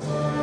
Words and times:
Välkommen 0.00 0.38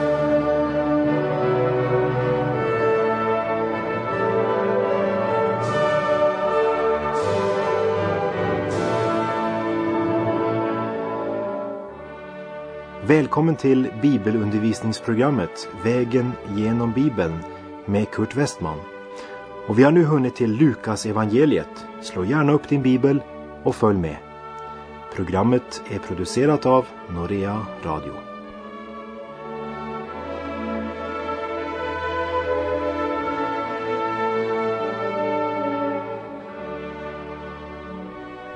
till 13.56 13.92
bibelundervisningsprogrammet 14.02 15.70
Vägen 15.84 16.32
genom 16.56 16.92
Bibeln 16.92 17.40
med 17.86 18.12
Kurt 18.12 18.36
Westman. 18.36 18.78
Och 19.68 19.80
vi 19.80 19.84
har 19.84 19.92
nu 19.92 20.04
hunnit 20.04 20.36
till 20.36 20.52
Lukas 20.52 21.06
evangeliet. 21.06 21.86
Slå 22.02 22.26
gärna 22.26 22.54
upp 22.54 22.70
din 22.70 22.82
bibel 22.82 23.22
och 23.64 23.76
följ 23.76 23.98
med. 24.00 24.18
Programmet 25.16 25.82
är 25.90 26.00
producerat 26.00 26.66
av 26.66 26.86
Norea 27.10 27.66
Radio. 27.84 28.37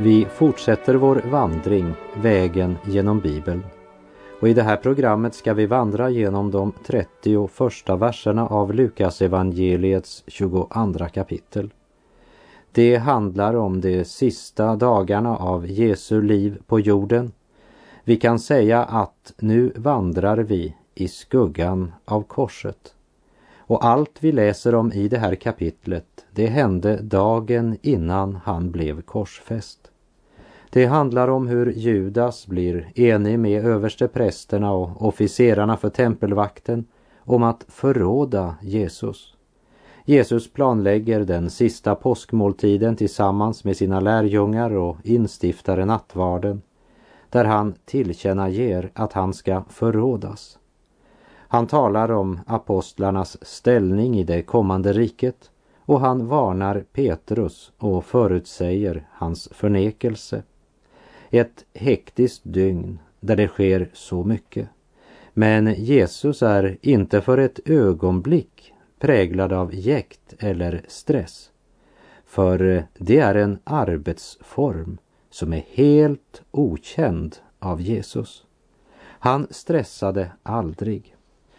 Vi 0.04 0.26
fortsätter 0.26 0.96
vår 0.96 1.16
vandring, 1.32 1.94
vägen 2.22 2.78
genom 2.86 3.20
Bibeln. 3.20 3.64
Och 4.40 4.50
i 4.50 4.54
det 4.54 4.64
här 4.64 4.78
programmet 4.78 5.36
ska 5.36 5.54
vi 5.54 5.66
vandra 5.66 6.10
genom 6.10 6.52
de 6.52 6.74
30 6.86 7.48
första 7.48 7.96
verserna 7.96 8.48
av 8.48 8.74
Lukas 8.74 9.22
evangeliets 9.22 10.24
22 10.28 10.68
kapitel. 11.14 11.74
Det 12.72 12.96
handlar 12.96 13.56
om 13.56 13.82
de 13.82 14.06
sista 14.06 14.76
dagarna 14.76 15.38
av 15.38 15.68
Jesu 15.68 16.22
liv 16.22 16.58
på 16.68 16.80
jorden. 16.80 17.32
Vi 18.04 18.18
kan 18.18 18.40
säga 18.40 18.84
att 18.84 19.34
nu 19.40 19.74
vandrar 19.76 20.38
vi 20.38 20.76
i 20.96 21.08
skuggan 21.08 21.92
av 22.06 22.24
korset. 22.24 22.96
Och 23.58 23.86
allt 23.86 24.18
vi 24.20 24.32
läser 24.32 24.76
om 24.76 24.92
i 24.94 25.08
det 25.08 25.18
här 25.18 25.36
kapitlet, 25.36 26.26
det 26.32 26.48
hände 26.48 27.02
dagen 27.02 27.78
innan 27.82 28.40
han 28.44 28.72
blev 28.72 29.02
korsfäst. 29.02 29.91
Det 30.74 30.86
handlar 30.86 31.28
om 31.28 31.48
hur 31.48 31.72
Judas 31.72 32.48
blir 32.48 32.92
enig 32.96 33.40
med 33.40 33.66
översteprästerna 33.66 34.72
och 34.72 35.08
officerarna 35.08 35.78
för 35.78 35.90
tempelvakten 35.90 36.86
om 37.20 37.44
att 37.44 37.66
förråda 37.68 38.56
Jesus. 38.62 39.34
Jesus 40.06 40.54
planlägger 40.54 41.20
den 41.20 41.50
sista 41.50 41.96
påskmåltiden 41.96 42.96
tillsammans 42.96 43.64
med 43.64 43.78
sina 43.78 44.00
lärjungar 44.00 44.72
och 44.72 44.98
instiftar 45.04 45.86
nattvarden 45.86 46.62
där 47.30 47.46
han 47.46 47.74
tillkännager 47.86 48.92
att 48.94 49.14
han 49.14 49.34
ska 49.34 49.64
förrådas. 49.70 50.60
Han 51.34 51.68
talar 51.68 52.12
om 52.12 52.40
apostlarnas 52.48 53.38
ställning 53.46 54.20
i 54.20 54.24
det 54.24 54.42
kommande 54.42 54.94
riket 54.94 55.52
och 55.86 56.00
han 56.00 56.28
varnar 56.28 56.86
Petrus 56.94 57.72
och 57.78 58.06
förutsäger 58.06 59.08
hans 59.12 59.50
förnekelse. 59.52 60.44
Ett 61.32 61.66
hektiskt 61.74 62.42
dygn 62.44 63.00
där 63.20 63.36
det 63.36 63.48
sker 63.48 63.90
så 63.94 64.24
mycket. 64.24 64.70
Men 65.34 65.74
Jesus 65.74 66.42
är 66.42 66.78
inte 66.82 67.22
för 67.22 67.38
ett 67.38 67.60
ögonblick 67.66 68.74
präglad 69.00 69.54
av 69.54 69.76
jäkt 69.76 70.34
eller 70.40 70.86
stress. 70.88 71.52
För 72.26 72.84
det 72.98 73.20
är 73.20 73.36
en 73.36 73.60
arbetsform 73.64 74.98
som 75.30 75.54
är 75.54 75.66
helt 75.70 76.42
okänd 76.52 77.38
av 77.60 77.82
Jesus. 77.82 78.46
Han 79.04 79.48
stressade 79.50 80.32
aldrig 80.44 81.16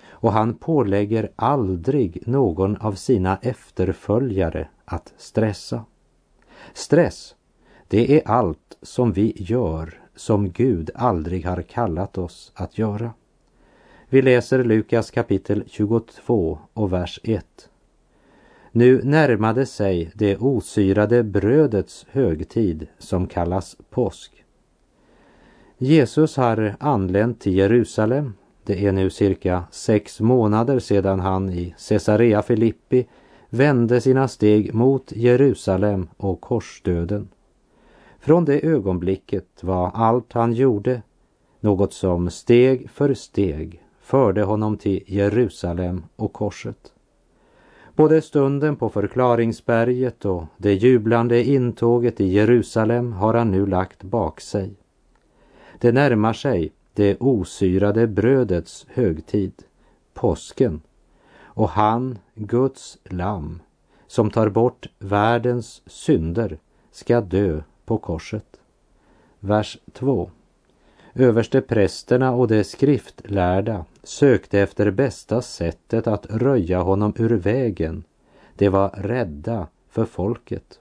och 0.08 0.32
han 0.32 0.54
pålägger 0.54 1.30
aldrig 1.36 2.28
någon 2.28 2.76
av 2.76 2.92
sina 2.92 3.38
efterföljare 3.42 4.68
att 4.84 5.12
stressa. 5.16 5.84
Stress, 6.72 7.34
det 7.92 8.16
är 8.16 8.28
allt 8.28 8.78
som 8.82 9.12
vi 9.12 9.32
gör 9.36 10.00
som 10.16 10.50
Gud 10.50 10.90
aldrig 10.94 11.46
har 11.46 11.62
kallat 11.62 12.18
oss 12.18 12.52
att 12.54 12.78
göra. 12.78 13.12
Vi 14.08 14.22
läser 14.22 14.64
Lukas 14.64 15.10
kapitel 15.10 15.64
22 15.66 16.58
och 16.72 16.92
vers 16.92 17.20
1. 17.22 17.68
Nu 18.70 19.02
närmade 19.04 19.66
sig 19.66 20.10
det 20.14 20.36
osyrade 20.36 21.22
brödets 21.22 22.06
högtid 22.10 22.86
som 22.98 23.26
kallas 23.26 23.76
påsk. 23.90 24.44
Jesus 25.78 26.36
har 26.36 26.76
anlänt 26.80 27.40
till 27.40 27.56
Jerusalem. 27.56 28.34
Det 28.64 28.86
är 28.86 28.92
nu 28.92 29.10
cirka 29.10 29.64
sex 29.70 30.20
månader 30.20 30.78
sedan 30.78 31.20
han 31.20 31.50
i 31.50 31.74
Caesarea 31.88 32.42
Filippi 32.42 33.06
vände 33.48 34.00
sina 34.00 34.28
steg 34.28 34.74
mot 34.74 35.12
Jerusalem 35.12 36.08
och 36.16 36.40
korsdöden. 36.40 37.28
Från 38.22 38.44
det 38.44 38.66
ögonblicket 38.66 39.64
var 39.64 39.90
allt 39.94 40.32
han 40.32 40.52
gjorde 40.52 41.02
något 41.60 41.92
som 41.92 42.30
steg 42.30 42.90
för 42.90 43.14
steg 43.14 43.82
förde 44.00 44.42
honom 44.42 44.76
till 44.76 45.02
Jerusalem 45.06 46.04
och 46.16 46.32
korset. 46.32 46.92
Både 47.96 48.22
stunden 48.22 48.76
på 48.76 48.88
förklaringsberget 48.88 50.24
och 50.24 50.44
det 50.56 50.74
jublande 50.74 51.44
intåget 51.44 52.20
i 52.20 52.26
Jerusalem 52.26 53.12
har 53.12 53.34
han 53.34 53.50
nu 53.50 53.66
lagt 53.66 54.02
bak 54.02 54.40
sig. 54.40 54.74
Det 55.78 55.92
närmar 55.92 56.32
sig 56.32 56.72
det 56.94 57.16
osyrade 57.20 58.06
brödets 58.06 58.86
högtid, 58.88 59.52
påsken, 60.14 60.80
och 61.42 61.68
han, 61.68 62.18
Guds 62.34 62.98
lamm, 63.04 63.62
som 64.06 64.30
tar 64.30 64.48
bort 64.48 64.86
världens 64.98 65.82
synder, 65.86 66.58
ska 66.90 67.20
dö 67.20 67.62
på 67.84 67.98
korset. 67.98 68.60
Vers 69.40 69.78
2. 69.92 70.30
Överste 71.14 71.60
prästerna 71.60 72.32
och 72.32 72.48
de 72.48 72.64
skriftlärda 72.64 73.84
sökte 74.02 74.60
efter 74.60 74.90
bästa 74.90 75.42
sättet 75.42 76.06
att 76.06 76.26
röja 76.30 76.80
honom 76.80 77.14
ur 77.16 77.30
vägen. 77.30 78.04
De 78.56 78.68
var 78.68 78.88
rädda 78.88 79.66
för 79.88 80.04
folket. 80.04 80.80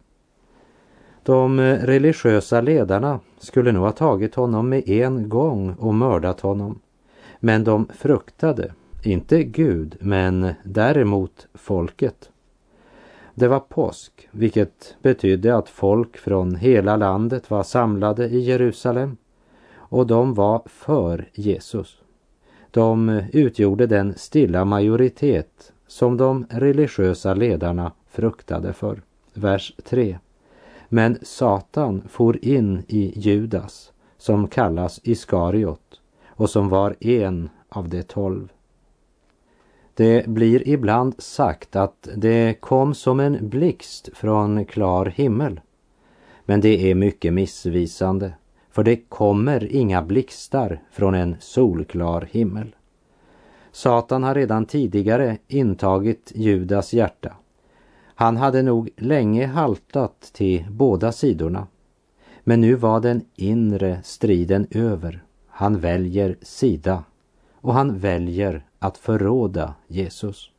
De 1.24 1.60
eh, 1.60 1.78
religiösa 1.78 2.62
ledarna 2.62 3.20
skulle 3.40 3.72
nog 3.72 3.84
ha 3.84 3.92
tagit 3.92 4.36
honom 4.36 4.70
med 4.70 4.90
en 4.90 5.30
gång 5.30 5.74
och 5.74 5.94
mördat 5.94 6.42
honom. 6.42 6.80
Men 7.40 7.64
de 7.64 7.88
fruktade, 7.94 8.74
inte 9.04 9.44
Gud, 9.44 9.98
men 10.00 10.54
däremot 10.64 11.48
folket. 11.54 12.31
Det 13.36 13.48
var 13.48 13.60
påsk, 13.60 14.28
vilket 14.32 14.96
betydde 15.02 15.56
att 15.56 15.70
folk 15.70 16.18
från 16.18 16.56
hela 16.56 16.98
landet 16.98 17.50
var 17.50 17.64
samlade 17.64 18.30
i 18.30 18.40
Jerusalem 18.40 19.18
och 19.76 20.08
de 20.08 20.34
var 20.34 20.62
för 20.66 21.30
Jesus. 21.34 22.02
De 22.72 23.22
utgjorde 23.34 23.88
den 23.88 24.14
stilla 24.18 24.66
majoritet 24.66 25.74
som 25.88 26.18
de 26.18 26.46
religiösa 26.50 27.34
ledarna 27.34 27.92
fruktade 28.10 28.74
för. 28.74 29.02
Vers 29.34 29.74
3. 29.84 30.20
Men 30.90 31.18
Satan 31.22 32.02
for 32.10 32.46
in 32.46 32.84
i 32.88 33.20
Judas, 33.20 33.92
som 34.18 34.48
kallas 34.48 35.00
Iskariot 35.04 36.02
och 36.28 36.50
som 36.50 36.70
var 36.70 36.96
en 37.00 37.50
av 37.70 37.90
de 37.90 38.04
tolv. 38.04 38.52
Det 39.94 40.28
blir 40.28 40.68
ibland 40.68 41.16
sagt 41.18 41.76
att 41.76 42.10
det 42.16 42.62
kom 42.62 42.94
som 42.94 43.20
en 43.20 43.50
blixt 43.50 44.10
från 44.14 44.66
klar 44.66 45.06
himmel. 45.06 45.60
Men 46.46 46.62
det 46.62 46.92
är 46.92 46.96
mycket 46.96 47.34
missvisande, 47.34 48.34
för 48.72 48.84
det 48.84 48.96
kommer 48.96 49.76
inga 49.76 50.02
blixtar 50.02 50.82
från 50.92 51.16
en 51.16 51.36
solklar 51.40 52.28
himmel. 52.32 52.76
Satan 53.72 54.24
har 54.24 54.36
redan 54.36 54.66
tidigare 54.66 55.38
intagit 55.48 56.32
Judas 56.36 56.94
hjärta. 56.94 57.34
Han 58.16 58.38
hade 58.38 58.62
nog 58.62 58.90
länge 58.98 59.46
haltat 59.46 60.32
till 60.34 60.66
båda 60.70 61.12
sidorna. 61.12 61.68
Men 62.44 62.62
nu 62.62 62.76
var 62.76 63.00
den 63.00 63.22
inre 63.36 64.00
striden 64.04 64.68
över. 64.72 65.24
Han 65.48 65.80
väljer 65.80 66.36
sida 66.42 67.04
och 67.54 67.74
han 67.74 68.00
väljer 68.00 68.66
att 68.82 68.98
förråda 68.98 69.74
Jesus. 69.88 70.50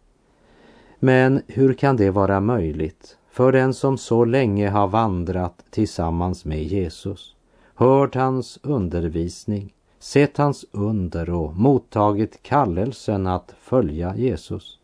Men 0.99 1.43
hur 1.47 1.75
kan 1.75 1.97
det 1.97 2.11
vara 2.11 2.41
möjligt 2.41 3.17
för 3.31 3.53
den 3.53 3.75
som 3.75 3.99
så 3.99 4.25
länge 4.25 4.71
har 4.71 4.89
vandrat 4.89 5.65
tillsammans 5.71 6.45
med 6.45 6.63
Jesus, 6.63 7.35
hört 7.75 8.15
hans 8.15 8.59
undervisning, 8.63 9.75
sett 9.99 10.37
hans 10.37 10.65
under 10.73 11.31
och 11.31 11.57
mottagit 11.57 12.43
kallelsen 12.43 13.27
att 13.27 13.55
följa 13.61 14.17
Jesus? 14.17 14.79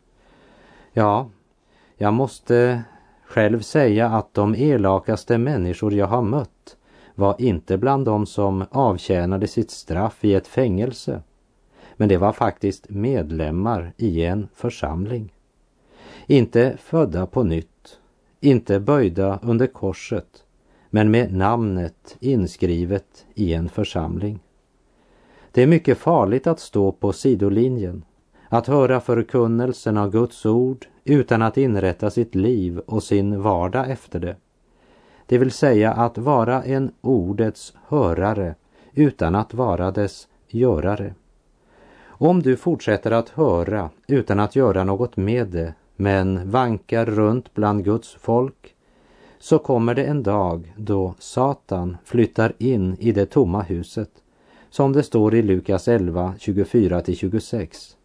Ja, 0.93 1.29
jag 1.97 2.13
måste 2.13 2.83
själv 3.25 3.59
säga 3.61 4.09
att 4.09 4.33
de 4.33 4.55
elakaste 4.55 5.37
människor 5.37 5.93
jag 5.93 6.07
har 6.07 6.21
mött 6.21 6.77
var 7.15 7.35
inte 7.39 7.77
bland 7.77 8.05
dem 8.05 8.25
som 8.25 8.65
avtjänade 8.71 9.47
sitt 9.47 9.71
straff 9.71 10.25
i 10.25 10.33
ett 10.33 10.47
fängelse 10.47 11.21
men 11.99 12.09
det 12.09 12.17
var 12.17 12.31
faktiskt 12.33 12.89
medlemmar 12.89 13.93
i 13.97 14.25
en 14.25 14.47
församling. 14.55 15.33
Inte 16.27 16.77
födda 16.77 17.25
på 17.25 17.43
nytt, 17.43 17.99
inte 18.39 18.79
böjda 18.79 19.39
under 19.43 19.67
korset, 19.67 20.43
men 20.89 21.11
med 21.11 21.33
namnet 21.33 22.17
inskrivet 22.19 23.25
i 23.35 23.53
en 23.53 23.69
församling. 23.69 24.39
Det 25.51 25.63
är 25.63 25.67
mycket 25.67 25.97
farligt 25.97 26.47
att 26.47 26.59
stå 26.59 26.91
på 26.91 27.13
sidolinjen, 27.13 28.05
att 28.49 28.67
höra 28.67 29.01
förkunnelsen 29.01 29.97
av 29.97 30.11
Guds 30.11 30.45
ord 30.45 30.85
utan 31.03 31.41
att 31.41 31.57
inrätta 31.57 32.09
sitt 32.09 32.35
liv 32.35 32.79
och 32.79 33.03
sin 33.03 33.41
vardag 33.41 33.91
efter 33.91 34.19
det. 34.19 34.35
Det 35.25 35.37
vill 35.37 35.51
säga 35.51 35.93
att 35.93 36.17
vara 36.17 36.63
en 36.63 36.91
ordets 37.01 37.73
hörare 37.87 38.55
utan 38.93 39.35
att 39.35 39.53
vara 39.53 39.91
dess 39.91 40.27
görare. 40.47 41.13
Om 42.21 42.41
du 42.41 42.57
fortsätter 42.57 43.11
att 43.11 43.29
höra 43.29 43.89
utan 44.07 44.39
att 44.39 44.55
göra 44.55 44.83
något 44.83 45.17
med 45.17 45.47
det, 45.47 45.73
men 45.95 46.51
vankar 46.51 47.05
runt 47.05 47.53
bland 47.53 47.83
Guds 47.83 48.13
folk, 48.13 48.75
så 49.39 49.59
kommer 49.59 49.95
det 49.95 50.03
en 50.03 50.23
dag 50.23 50.73
då 50.77 51.15
Satan 51.19 51.97
flyttar 52.05 52.53
in 52.57 52.97
i 52.99 53.11
det 53.11 53.25
tomma 53.25 53.61
huset, 53.61 54.09
som 54.69 54.93
det 54.93 55.03
står 55.03 55.35
i 55.35 55.41
Lukas 55.41 55.87
11, 55.87 56.33
24-26. 56.39 57.95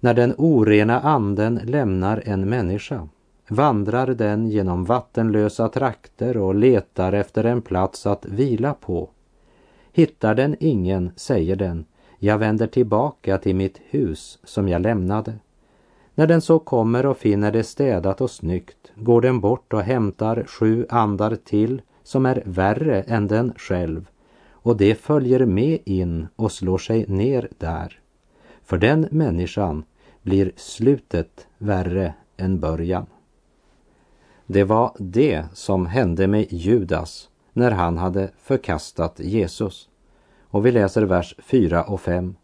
När 0.00 0.14
den 0.14 0.34
orena 0.38 1.00
anden 1.00 1.60
lämnar 1.64 2.22
en 2.26 2.48
människa 2.48 3.08
vandrar 3.48 4.06
den 4.06 4.48
genom 4.48 4.84
vattenlösa 4.84 5.68
trakter 5.68 6.36
och 6.36 6.54
letar 6.54 7.12
efter 7.12 7.44
en 7.44 7.62
plats 7.62 8.06
att 8.06 8.26
vila 8.26 8.74
på. 8.74 9.08
Hittar 9.92 10.34
den 10.34 10.56
ingen, 10.60 11.10
säger 11.16 11.56
den, 11.56 11.84
jag 12.24 12.38
vänder 12.38 12.66
tillbaka 12.66 13.38
till 13.38 13.56
mitt 13.56 13.80
hus 13.90 14.38
som 14.44 14.68
jag 14.68 14.82
lämnade. 14.82 15.34
När 16.14 16.26
den 16.26 16.40
så 16.40 16.58
kommer 16.58 17.06
och 17.06 17.16
finner 17.16 17.52
det 17.52 17.64
städat 17.64 18.20
och 18.20 18.30
snyggt 18.30 18.92
går 18.94 19.20
den 19.20 19.40
bort 19.40 19.72
och 19.72 19.82
hämtar 19.82 20.44
sju 20.48 20.86
andar 20.88 21.36
till 21.44 21.82
som 22.02 22.26
är 22.26 22.42
värre 22.46 23.02
än 23.02 23.28
den 23.28 23.52
själv 23.56 24.06
och 24.50 24.76
det 24.76 24.94
följer 24.94 25.46
med 25.46 25.78
in 25.84 26.28
och 26.36 26.52
slår 26.52 26.78
sig 26.78 27.06
ner 27.08 27.48
där. 27.58 28.00
För 28.64 28.78
den 28.78 29.08
människan 29.10 29.84
blir 30.22 30.52
slutet 30.56 31.46
värre 31.58 32.14
än 32.36 32.60
början. 32.60 33.06
Det 34.46 34.64
var 34.64 34.92
det 34.98 35.44
som 35.54 35.86
hände 35.86 36.26
med 36.26 36.52
Judas 36.52 37.28
när 37.52 37.70
han 37.70 37.98
hade 37.98 38.30
förkastat 38.38 39.20
Jesus. 39.20 39.88
Och 40.52 40.66
vi 40.66 40.72
läser 40.72 41.02
vers 41.02 41.34
4 41.38 41.84
och 41.84 42.00
5. 42.00 42.34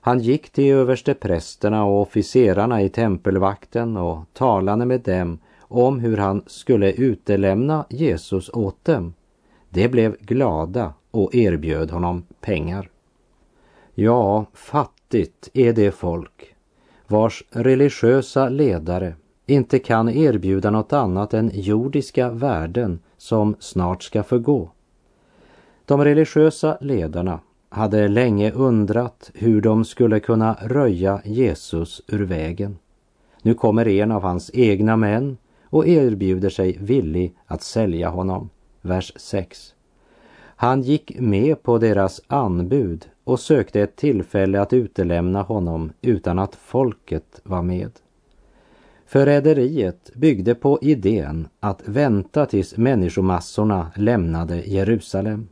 Han 0.00 0.20
gick 0.20 0.50
till 0.50 0.72
översteprästerna 0.72 1.84
och 1.84 2.00
officerarna 2.00 2.82
i 2.82 2.88
tempelvakten 2.88 3.96
och 3.96 4.18
talade 4.32 4.86
med 4.86 5.00
dem 5.00 5.38
om 5.58 6.00
hur 6.00 6.16
han 6.16 6.42
skulle 6.46 6.92
utelämna 6.92 7.84
Jesus 7.90 8.50
åt 8.52 8.84
dem. 8.84 9.14
De 9.70 9.88
blev 9.88 10.16
glada 10.20 10.94
och 11.10 11.34
erbjöd 11.34 11.90
honom 11.90 12.26
pengar. 12.40 12.90
Ja, 13.94 14.46
fattigt 14.52 15.50
är 15.52 15.72
det 15.72 15.92
folk 15.92 16.54
vars 17.06 17.44
religiösa 17.50 18.48
ledare 18.48 19.14
inte 19.46 19.78
kan 19.78 20.08
erbjuda 20.08 20.70
något 20.70 20.92
annat 20.92 21.34
än 21.34 21.50
jordiska 21.54 22.30
värden 22.30 23.00
som 23.16 23.56
snart 23.58 24.02
ska 24.02 24.22
förgå. 24.22 24.70
De 25.86 26.04
religiösa 26.04 26.78
ledarna 26.80 27.40
hade 27.68 28.08
länge 28.08 28.50
undrat 28.52 29.30
hur 29.34 29.60
de 29.60 29.84
skulle 29.84 30.20
kunna 30.20 30.56
röja 30.62 31.20
Jesus 31.24 32.02
ur 32.08 32.24
vägen. 32.24 32.76
Nu 33.42 33.54
kommer 33.54 33.88
en 33.88 34.12
av 34.12 34.22
hans 34.22 34.50
egna 34.54 34.96
män 34.96 35.36
och 35.64 35.86
erbjuder 35.86 36.50
sig 36.50 36.78
villig 36.80 37.34
att 37.46 37.62
sälja 37.62 38.08
honom. 38.08 38.50
Vers 38.80 39.12
6. 39.16 39.74
Han 40.56 40.82
gick 40.82 41.20
med 41.20 41.62
på 41.62 41.78
deras 41.78 42.20
anbud 42.26 43.04
och 43.24 43.40
sökte 43.40 43.80
ett 43.80 43.96
tillfälle 43.96 44.60
att 44.60 44.72
utelämna 44.72 45.42
honom 45.42 45.92
utan 46.02 46.38
att 46.38 46.54
folket 46.54 47.40
var 47.42 47.62
med. 47.62 47.90
Förräderiet 49.06 50.10
byggde 50.14 50.54
på 50.54 50.78
idén 50.82 51.48
att 51.60 51.82
vänta 51.84 52.46
tills 52.46 52.76
människomassorna 52.76 53.90
lämnade 53.96 54.56
Jerusalem. 54.56 55.48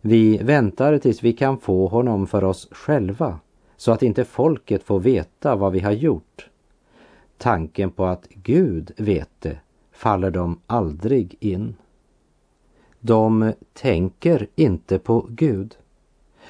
Vi 0.00 0.38
väntar 0.38 0.98
tills 0.98 1.22
vi 1.22 1.32
kan 1.32 1.58
få 1.58 1.86
honom 1.86 2.26
för 2.26 2.44
oss 2.44 2.68
själva 2.70 3.38
så 3.76 3.92
att 3.92 4.02
inte 4.02 4.24
folket 4.24 4.82
får 4.82 5.00
veta 5.00 5.56
vad 5.56 5.72
vi 5.72 5.80
har 5.80 5.92
gjort. 5.92 6.48
Tanken 7.38 7.90
på 7.90 8.04
att 8.04 8.28
Gud 8.28 8.92
vet 8.96 9.30
det 9.38 9.58
faller 9.92 10.30
dem 10.30 10.60
aldrig 10.66 11.36
in. 11.40 11.74
De 13.00 13.52
tänker 13.72 14.46
inte 14.54 14.98
på 14.98 15.26
Gud. 15.30 15.76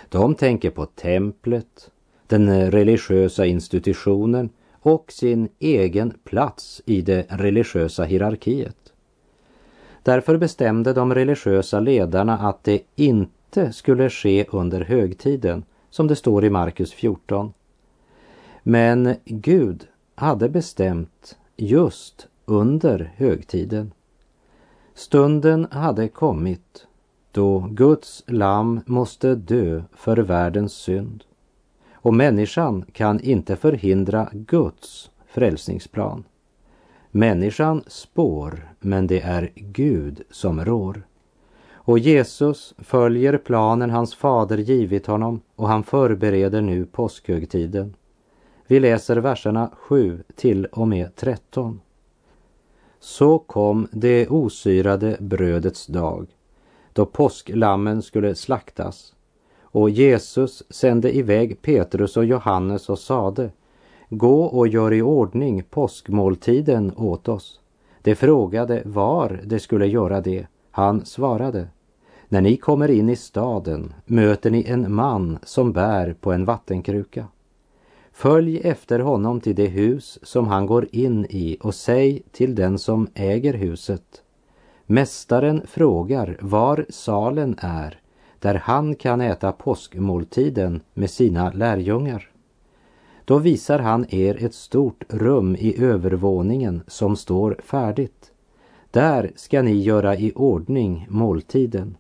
De 0.09 0.35
tänker 0.35 0.71
på 0.71 0.87
templet, 0.87 1.91
den 2.27 2.71
religiösa 2.71 3.47
institutionen 3.47 4.51
och 4.73 5.13
sin 5.13 5.49
egen 5.59 6.15
plats 6.25 6.83
i 6.87 7.01
det 7.01 7.27
religiösa 7.29 8.05
hierarkiet. 8.05 8.93
Därför 10.03 10.37
bestämde 10.37 10.93
de 10.93 11.15
religiösa 11.15 11.81
ledarna 11.81 12.39
att 12.39 12.65
det 12.65 12.83
inte 12.97 13.38
skulle 13.73 14.11
ske 14.11 14.45
under 14.49 14.81
högtiden, 14.81 15.65
som 15.91 16.07
det 16.07 16.17
står 16.17 16.45
i 16.45 16.51
Markus 16.51 16.93
14. 16.93 17.53
Men 18.63 19.15
Gud 19.25 19.87
hade 20.15 20.49
bestämt 20.49 21.37
just 21.57 22.29
under 22.45 23.13
högtiden. 23.17 23.93
Stunden 24.95 25.67
hade 25.71 26.09
kommit 26.09 26.87
då 27.33 27.59
Guds 27.71 28.25
lam 28.27 28.81
måste 28.87 29.35
dö 29.35 29.83
för 29.93 30.17
världens 30.17 30.73
synd. 30.73 31.25
Och 31.93 32.15
människan 32.15 32.85
kan 32.93 33.21
inte 33.21 33.57
förhindra 33.57 34.29
Guds 34.33 35.11
frälsningsplan. 35.27 36.25
Människan 37.11 37.83
spår, 37.87 38.73
men 38.81 39.07
det 39.07 39.21
är 39.21 39.53
Gud 39.55 40.23
som 40.31 40.65
rår. 40.65 41.03
Och 41.89 41.99
Jesus 41.99 42.75
följer 42.79 43.39
planen 43.39 43.91
hans 43.91 44.15
fader 44.15 44.59
givit 44.59 45.07
honom 45.07 45.41
och 45.57 45.69
han 45.69 45.83
förbereder 45.83 46.61
nu 46.61 46.87
påskhögtiden. 46.87 47.95
Vi 48.67 48.81
läser 48.81 49.17
verserna 49.17 49.71
7 49.75 50.23
till 50.37 50.67
och 50.67 50.89
med 50.89 51.17
13. 51.17 51.81
Så 53.01 53.39
kom 53.39 53.89
det 53.93 54.29
osyrade 54.29 55.17
brödets 55.21 55.87
dag, 55.87 56.27
då 56.93 57.07
påsklammen 57.07 58.03
skulle 58.03 58.35
slaktas 58.35 59.15
och 59.63 59.91
Jesus 59.91 60.63
sände 60.71 61.17
iväg 61.17 61.63
Petrus 61.63 62.17
och 62.17 62.25
Johannes 62.25 62.89
och 62.89 62.99
sade 62.99 63.51
Gå 64.09 64.43
och 64.43 64.69
gör 64.69 64.93
i 64.93 65.03
ordning 65.03 65.63
påskmåltiden 65.63 66.93
åt 66.97 67.29
oss. 67.29 67.61
De 68.03 68.15
frågade 68.15 68.83
var 68.85 69.41
de 69.45 69.61
skulle 69.61 69.87
göra 69.87 70.21
det. 70.21 70.47
Han 70.71 71.05
svarade 71.05 71.69
när 72.31 72.41
ni 72.41 72.57
kommer 72.57 72.91
in 72.91 73.09
i 73.09 73.17
staden 73.17 73.95
möter 74.07 74.51
ni 74.51 74.65
en 74.69 74.95
man 74.95 75.39
som 75.43 75.73
bär 75.73 76.13
på 76.21 76.33
en 76.33 76.45
vattenkruka. 76.45 77.27
Följ 78.13 78.61
efter 78.65 79.01
honom 79.01 79.41
till 79.41 79.55
det 79.55 79.67
hus 79.67 80.19
som 80.23 80.49
han 80.49 80.67
går 80.67 80.87
in 80.93 81.27
i 81.31 81.57
och 81.61 81.75
säg 81.75 82.23
till 82.33 82.55
den 82.55 82.79
som 82.79 83.09
äger 83.15 83.55
huset. 83.55 84.23
Mästaren 84.87 85.63
frågar 85.67 86.37
var 86.41 86.87
salen 86.89 87.57
är 87.59 88.01
där 88.39 88.55
han 88.55 88.95
kan 88.95 89.21
äta 89.21 89.53
påskmåltiden 89.53 90.81
med 90.95 91.11
sina 91.11 91.53
lärjungar. 91.53 92.31
Då 93.25 93.39
visar 93.39 93.79
han 93.79 94.07
er 94.15 94.45
ett 94.45 94.55
stort 94.55 95.05
rum 95.09 95.57
i 95.57 95.83
övervåningen 95.85 96.83
som 96.87 97.17
står 97.17 97.61
färdigt. 97.65 98.33
Där 98.91 99.33
ska 99.37 99.63
ni 99.63 99.83
göra 99.83 100.17
i 100.17 100.33
ordning 100.35 101.07
måltiden. 101.11 101.97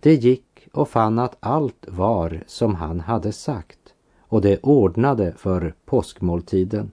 Det 0.00 0.14
gick 0.14 0.68
och 0.72 0.88
fann 0.88 1.18
att 1.18 1.36
allt 1.40 1.86
var 1.88 2.42
som 2.46 2.74
han 2.74 3.00
hade 3.00 3.32
sagt 3.32 3.94
och 4.20 4.40
det 4.40 4.58
ordnade 4.62 5.32
för 5.36 5.74
påskmåltiden. 5.84 6.90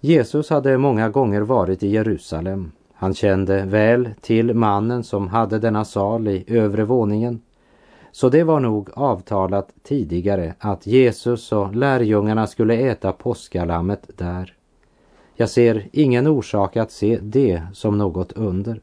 Jesus 0.00 0.50
hade 0.50 0.78
många 0.78 1.08
gånger 1.08 1.40
varit 1.40 1.82
i 1.82 1.88
Jerusalem 1.88 2.72
han 2.98 3.14
kände 3.14 3.64
väl 3.64 4.08
till 4.20 4.54
mannen 4.54 5.04
som 5.04 5.28
hade 5.28 5.58
denna 5.58 5.84
sal 5.84 6.28
i 6.28 6.44
övre 6.46 6.84
våningen. 6.84 7.40
Så 8.12 8.28
det 8.28 8.44
var 8.44 8.60
nog 8.60 8.90
avtalat 8.94 9.72
tidigare 9.82 10.54
att 10.58 10.86
Jesus 10.86 11.52
och 11.52 11.74
lärjungarna 11.74 12.46
skulle 12.46 12.74
äta 12.74 13.12
påskalammet 13.12 14.10
där. 14.16 14.54
Jag 15.34 15.50
ser 15.50 15.88
ingen 15.92 16.26
orsak 16.26 16.76
att 16.76 16.90
se 16.90 17.18
det 17.22 17.62
som 17.72 17.98
något 17.98 18.32
under. 18.32 18.80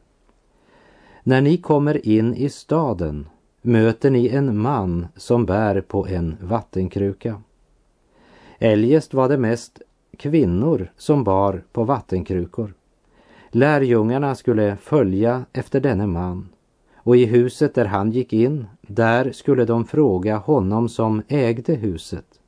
När 1.26 1.40
ni 1.40 1.56
kommer 1.56 2.06
in 2.06 2.34
i 2.34 2.48
staden, 2.48 3.28
möter 3.62 4.10
ni 4.10 4.28
en 4.28 4.58
man 4.58 5.06
som 5.16 5.46
bär 5.46 5.80
på 5.80 6.06
en 6.06 6.36
vattenkruka. 6.40 7.42
Eljest 8.58 9.14
var 9.14 9.28
det 9.28 9.38
mest 9.38 9.82
kvinnor 10.18 10.92
som 10.96 11.24
bar 11.24 11.64
på 11.72 11.84
vattenkrukor. 11.84 12.74
Lärjungarna 13.50 14.34
skulle 14.34 14.76
följa 14.76 15.44
efter 15.52 15.80
denne 15.80 16.06
man 16.06 16.48
och 16.94 17.16
i 17.16 17.24
huset 17.24 17.74
där 17.74 17.84
han 17.84 18.10
gick 18.10 18.32
in, 18.32 18.66
där 18.80 19.32
skulle 19.32 19.64
de 19.64 19.84
fråga 19.84 20.36
honom 20.36 20.88
som 20.88 21.22
ägde 21.28 21.74
huset. 21.74 22.40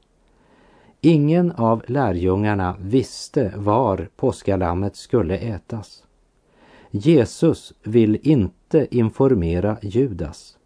Ingen 1.01 1.53
av 1.53 1.83
lärjungarna 1.87 2.77
visste 2.81 3.53
var 3.57 4.09
påskalammet 4.17 4.97
skulle 4.97 5.39
ätas. 5.39 6.03
Jesus 6.91 7.73
vill 7.83 8.19
inte 8.23 8.66
inte 8.77 8.97
informera 8.97 9.77
Judas, 9.83 10.59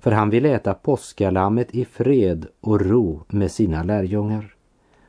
för 0.00 0.10
han 0.10 0.30
vill 0.30 0.46
äta 0.46 0.74
påskalammet 0.74 1.74
i 1.74 1.84
fred 1.84 2.46
och 2.60 2.80
ro 2.80 3.20
med 3.28 3.50
sina 3.50 3.82
lärjungar. 3.82 4.54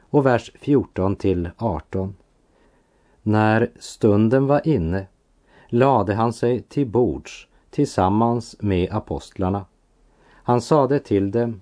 Och 0.10 0.26
vers 0.26 0.52
14 0.60 1.16
till 1.16 1.50
18. 1.58 2.16
När 3.24 3.72
stunden 3.80 4.48
var 4.48 4.68
inne 4.68 5.08
lade 5.68 6.14
han 6.14 6.34
sig 6.34 6.62
till 6.62 6.88
bords 6.88 7.48
tillsammans 7.70 8.56
med 8.60 8.92
apostlarna. 8.92 9.66
Han 10.34 10.62
sade 10.62 11.00
till 11.00 11.32
dem, 11.32 11.62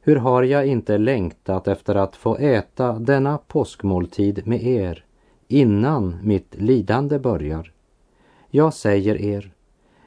hur 0.00 0.16
har 0.16 0.42
jag 0.42 0.66
inte 0.66 0.98
längtat 0.98 1.68
efter 1.68 1.94
att 1.94 2.16
få 2.16 2.36
äta 2.36 2.92
denna 2.92 3.38
påskmåltid 3.38 4.46
med 4.46 4.62
er 4.62 5.04
innan 5.48 6.18
mitt 6.22 6.54
lidande 6.54 7.18
börjar. 7.18 7.72
Jag 8.50 8.74
säger 8.74 9.20
er, 9.20 9.54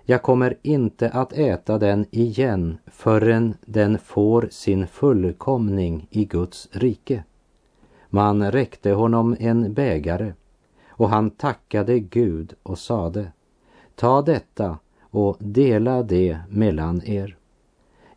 jag 0.09 0.21
kommer 0.21 0.57
inte 0.61 1.09
att 1.09 1.33
äta 1.33 1.77
den 1.77 2.05
igen 2.11 2.77
förrän 2.85 3.53
den 3.65 3.99
får 3.99 4.47
sin 4.51 4.87
fullkomning 4.87 6.07
i 6.09 6.25
Guds 6.25 6.69
rike. 6.71 7.23
Man 8.09 8.51
räckte 8.51 8.91
honom 8.91 9.35
en 9.39 9.73
bägare 9.73 10.33
och 10.87 11.09
han 11.09 11.29
tackade 11.29 11.99
Gud 11.99 12.53
och 12.63 12.79
sade, 12.79 13.31
ta 13.95 14.21
detta 14.21 14.79
och 15.01 15.37
dela 15.39 16.03
det 16.03 16.37
mellan 16.49 17.01
er. 17.05 17.37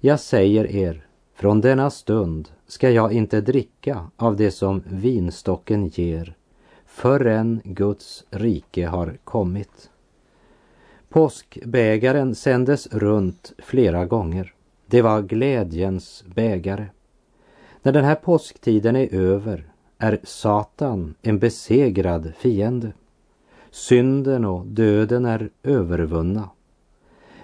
Jag 0.00 0.20
säger 0.20 0.66
er, 0.66 1.06
från 1.34 1.60
denna 1.60 1.90
stund 1.90 2.48
ska 2.66 2.90
jag 2.90 3.12
inte 3.12 3.40
dricka 3.40 4.10
av 4.16 4.36
det 4.36 4.50
som 4.50 4.82
vinstocken 4.86 5.86
ger 5.88 6.34
förrän 6.86 7.60
Guds 7.64 8.24
rike 8.30 8.86
har 8.86 9.18
kommit. 9.24 9.90
Påskbägaren 11.10 12.34
sändes 12.34 12.86
runt 12.86 13.52
flera 13.58 14.06
gånger. 14.06 14.54
Det 14.86 15.02
var 15.02 15.22
glädjens 15.22 16.24
bägare. 16.34 16.86
När 17.82 17.92
den 17.92 18.04
här 18.04 18.14
påsktiden 18.14 18.96
är 18.96 19.14
över 19.14 19.64
är 19.98 20.20
Satan 20.22 21.14
en 21.22 21.38
besegrad 21.38 22.32
fiende. 22.38 22.92
Synden 23.70 24.44
och 24.44 24.66
döden 24.66 25.24
är 25.24 25.50
övervunna. 25.62 26.50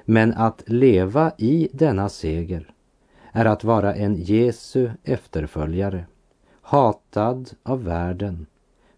Men 0.05 0.35
att 0.35 0.63
leva 0.67 1.33
i 1.39 1.69
denna 1.73 2.09
seger 2.09 2.71
är 3.33 3.45
att 3.45 3.65
vara 3.65 3.95
en 3.95 4.17
Jesu 4.17 4.91
efterföljare, 5.05 6.05
hatad 6.61 7.51
av 7.63 7.85
världen, 7.85 8.47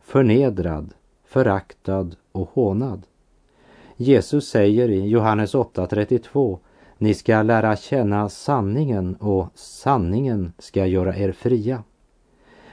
förnedrad, 0.01 0.95
föraktad 1.25 2.11
och 2.33 2.51
hånad. 2.53 3.03
Jesus 4.01 4.49
säger 4.49 4.89
i 4.89 5.09
Johannes 5.09 5.55
8.32 5.55 6.59
Ni 6.99 7.15
ska 7.15 7.43
lära 7.43 7.77
känna 7.77 8.29
sanningen 8.29 9.15
och 9.15 9.49
sanningen 9.55 10.53
ska 10.59 10.87
göra 10.87 11.17
er 11.17 11.33
fria. 11.33 11.83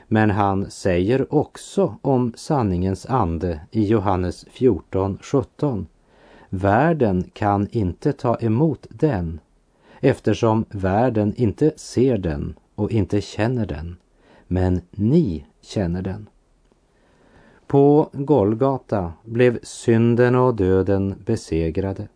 Men 0.07 0.29
han 0.29 0.71
säger 0.71 1.33
också 1.33 1.95
om 2.01 2.33
sanningens 2.35 3.05
ande 3.05 3.59
i 3.71 3.83
Johannes 3.83 4.45
14.17 4.45 5.85
Världen 6.49 7.23
kan 7.33 7.67
inte 7.71 8.13
ta 8.13 8.35
emot 8.35 8.87
den 8.89 9.39
eftersom 9.99 10.65
världen 10.69 11.33
inte 11.37 11.71
ser 11.75 12.17
den 12.17 12.55
och 12.75 12.91
inte 12.91 13.21
känner 13.21 13.65
den. 13.65 13.97
Men 14.47 14.81
ni 14.91 15.45
känner 15.61 16.01
den. 16.01 16.29
På 17.67 18.09
Golgata 18.13 19.13
blev 19.23 19.59
synden 19.63 20.35
och 20.35 20.55
döden 20.55 21.15
besegrade. 21.25 22.07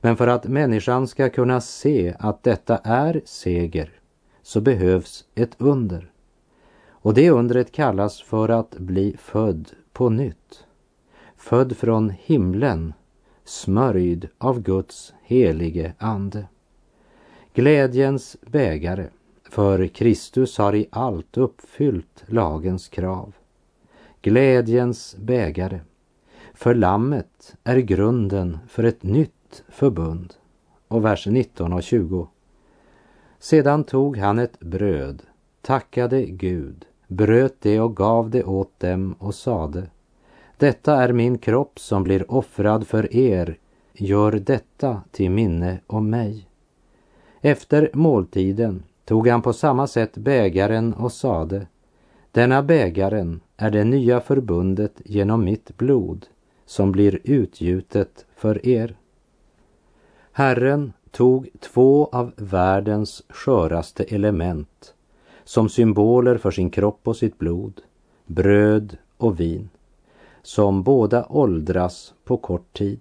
Men 0.00 0.16
för 0.16 0.26
att 0.26 0.46
människan 0.46 1.06
ska 1.06 1.28
kunna 1.28 1.60
se 1.60 2.14
att 2.18 2.42
detta 2.42 2.76
är 2.76 3.22
seger 3.24 3.90
så 4.42 4.60
behövs 4.60 5.24
ett 5.34 5.54
under. 5.58 6.10
Och 6.88 7.14
det 7.14 7.30
undret 7.30 7.72
kallas 7.72 8.22
för 8.22 8.48
att 8.48 8.70
bli 8.78 9.16
född 9.18 9.70
på 9.92 10.08
nytt. 10.08 10.64
Född 11.36 11.76
från 11.76 12.10
himlen, 12.10 12.94
smörjd 13.44 14.28
av 14.38 14.60
Guds 14.62 15.14
helige 15.22 15.92
ande. 15.98 16.46
Glädjens 17.54 18.36
bägare, 18.40 19.06
för 19.50 19.86
Kristus 19.86 20.58
har 20.58 20.74
i 20.74 20.86
allt 20.90 21.36
uppfyllt 21.36 22.24
lagens 22.26 22.88
krav. 22.88 23.34
Glädjens 24.26 25.16
bägare, 25.18 25.80
för 26.54 26.74
lammet 26.74 27.56
är 27.64 27.76
grunden 27.76 28.58
för 28.68 28.84
ett 28.84 29.02
nytt 29.02 29.64
förbund. 29.68 30.34
Och 30.88 31.04
vers 31.04 31.26
19 31.26 31.72
och 31.72 31.82
20. 31.82 32.28
Sedan 33.38 33.84
tog 33.84 34.16
han 34.16 34.38
ett 34.38 34.60
bröd, 34.60 35.22
tackade 35.62 36.26
Gud, 36.26 36.84
bröt 37.06 37.56
det 37.60 37.80
och 37.80 37.96
gav 37.96 38.30
det 38.30 38.44
åt 38.44 38.80
dem 38.80 39.14
och 39.18 39.34
sade 39.34 39.86
Detta 40.56 41.02
är 41.02 41.12
min 41.12 41.38
kropp 41.38 41.78
som 41.78 42.02
blir 42.02 42.30
offrad 42.30 42.86
för 42.86 43.16
er, 43.16 43.58
gör 43.92 44.32
detta 44.32 45.02
till 45.10 45.30
minne 45.30 45.78
om 45.86 46.10
mig. 46.10 46.48
Efter 47.40 47.90
måltiden 47.92 48.82
tog 49.04 49.28
han 49.28 49.42
på 49.42 49.52
samma 49.52 49.86
sätt 49.86 50.16
bägaren 50.16 50.94
och 50.94 51.12
sade 51.12 51.66
Denna 52.32 52.62
bägaren 52.62 53.40
är 53.56 53.70
det 53.70 53.84
nya 53.84 54.20
förbundet 54.20 55.00
genom 55.04 55.44
mitt 55.44 55.76
blod 55.76 56.26
som 56.66 56.92
blir 56.92 57.20
utgjutet 57.24 58.26
för 58.36 58.66
er. 58.66 58.96
Herren 60.32 60.92
tog 61.10 61.48
två 61.60 62.08
av 62.12 62.32
världens 62.36 63.22
sköraste 63.28 64.04
element 64.04 64.94
som 65.44 65.68
symboler 65.68 66.36
för 66.36 66.50
sin 66.50 66.70
kropp 66.70 67.08
och 67.08 67.16
sitt 67.16 67.38
blod, 67.38 67.80
bröd 68.26 68.96
och 69.16 69.40
vin, 69.40 69.68
som 70.42 70.82
båda 70.82 71.26
åldras 71.28 72.14
på 72.24 72.36
kort 72.36 72.72
tid. 72.72 73.00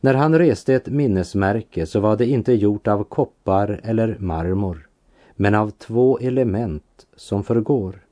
När 0.00 0.14
han 0.14 0.38
reste 0.38 0.74
ett 0.74 0.88
minnesmärke 0.88 1.86
så 1.86 2.00
var 2.00 2.16
det 2.16 2.26
inte 2.26 2.52
gjort 2.52 2.86
av 2.86 3.04
koppar 3.04 3.80
eller 3.82 4.16
marmor, 4.18 4.88
men 5.36 5.54
av 5.54 5.70
två 5.70 6.18
element 6.18 7.06
som 7.16 7.44
förgår. 7.44 8.05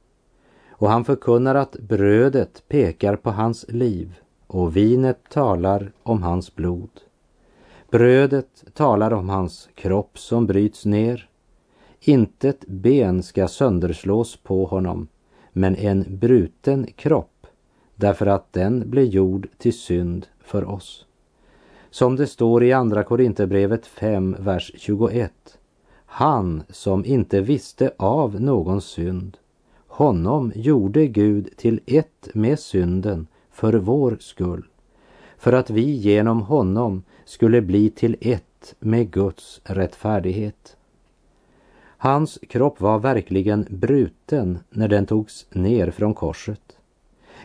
Och 0.84 0.90
han 0.90 1.04
förkunnar 1.04 1.54
att 1.54 1.76
brödet 1.78 2.62
pekar 2.68 3.16
på 3.16 3.30
hans 3.30 3.64
liv 3.68 4.14
och 4.46 4.76
vinet 4.76 5.18
talar 5.30 5.92
om 6.02 6.22
hans 6.22 6.54
blod. 6.54 6.90
Brödet 7.90 8.64
talar 8.74 9.12
om 9.12 9.28
hans 9.28 9.68
kropp 9.74 10.18
som 10.18 10.46
bryts 10.46 10.84
ner. 10.84 11.28
Intet 12.00 12.66
ben 12.66 13.22
ska 13.22 13.48
sönderslås 13.48 14.36
på 14.36 14.64
honom, 14.64 15.08
men 15.52 15.76
en 15.76 16.04
bruten 16.08 16.86
kropp, 16.96 17.46
därför 17.94 18.26
att 18.26 18.52
den 18.52 18.90
blir 18.90 19.04
gjord 19.04 19.48
till 19.58 19.78
synd 19.78 20.26
för 20.42 20.64
oss. 20.64 21.06
Som 21.90 22.16
det 22.16 22.26
står 22.26 22.64
i 22.64 22.72
Andra 22.72 23.02
Korinthierbrevet 23.02 23.86
5, 23.86 24.36
vers 24.38 24.72
21. 24.74 25.32
Han 26.06 26.62
som 26.68 27.04
inte 27.04 27.40
visste 27.40 27.92
av 27.96 28.40
någon 28.40 28.80
synd, 28.80 29.36
honom 29.94 30.52
gjorde 30.54 31.06
Gud 31.06 31.56
till 31.56 31.80
ett 31.86 32.28
med 32.34 32.58
synden 32.58 33.26
för 33.50 33.72
vår 33.72 34.16
skull, 34.20 34.64
för 35.38 35.52
att 35.52 35.70
vi 35.70 35.90
genom 35.90 36.40
honom 36.42 37.02
skulle 37.24 37.60
bli 37.60 37.90
till 37.90 38.16
ett 38.20 38.74
med 38.78 39.10
Guds 39.10 39.60
rättfärdighet. 39.64 40.76
Hans 41.78 42.38
kropp 42.48 42.80
var 42.80 42.98
verkligen 42.98 43.66
bruten 43.70 44.58
när 44.70 44.88
den 44.88 45.06
togs 45.06 45.46
ner 45.50 45.90
från 45.90 46.14
korset. 46.14 46.78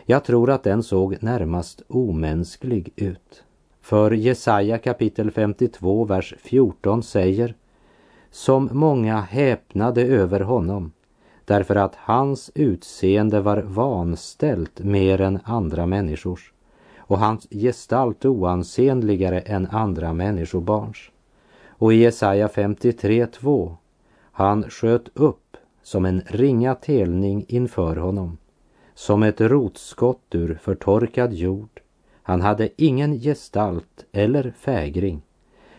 Jag 0.04 0.24
tror 0.24 0.50
att 0.50 0.62
den 0.62 0.82
såg 0.82 1.16
närmast 1.20 1.82
omänsklig 1.88 2.92
ut. 2.96 3.42
För 3.80 4.10
Jesaja 4.10 4.78
kapitel 4.78 5.30
52, 5.30 6.04
vers 6.04 6.34
14 6.38 7.02
säger 7.02 7.54
Som 8.30 8.68
många 8.72 9.20
häpnade 9.20 10.02
över 10.02 10.40
honom 10.40 10.92
därför 11.50 11.76
att 11.76 11.94
hans 11.96 12.50
utseende 12.54 13.40
var 13.40 13.56
vanställt 13.56 14.78
mer 14.78 15.20
än 15.20 15.38
andra 15.44 15.86
människors 15.86 16.52
och 16.98 17.18
hans 17.18 17.46
gestalt 17.50 18.24
oansenligare 18.24 19.40
än 19.40 19.66
andra 19.66 20.12
människobarns. 20.12 20.98
Och 21.68 21.92
i 21.92 21.96
Jesaja 21.96 22.46
53.2 22.48 23.74
han 24.32 24.70
sköt 24.70 25.08
upp 25.14 25.56
som 25.82 26.04
en 26.04 26.22
ringa 26.26 26.74
telning 26.74 27.44
inför 27.48 27.96
honom, 27.96 28.38
som 28.94 29.22
ett 29.22 29.40
rotskott 29.40 30.34
ur 30.34 30.58
förtorkad 30.62 31.32
jord. 31.32 31.80
Han 32.22 32.40
hade 32.40 32.68
ingen 32.76 33.20
gestalt 33.20 34.04
eller 34.12 34.54
fägring. 34.58 35.22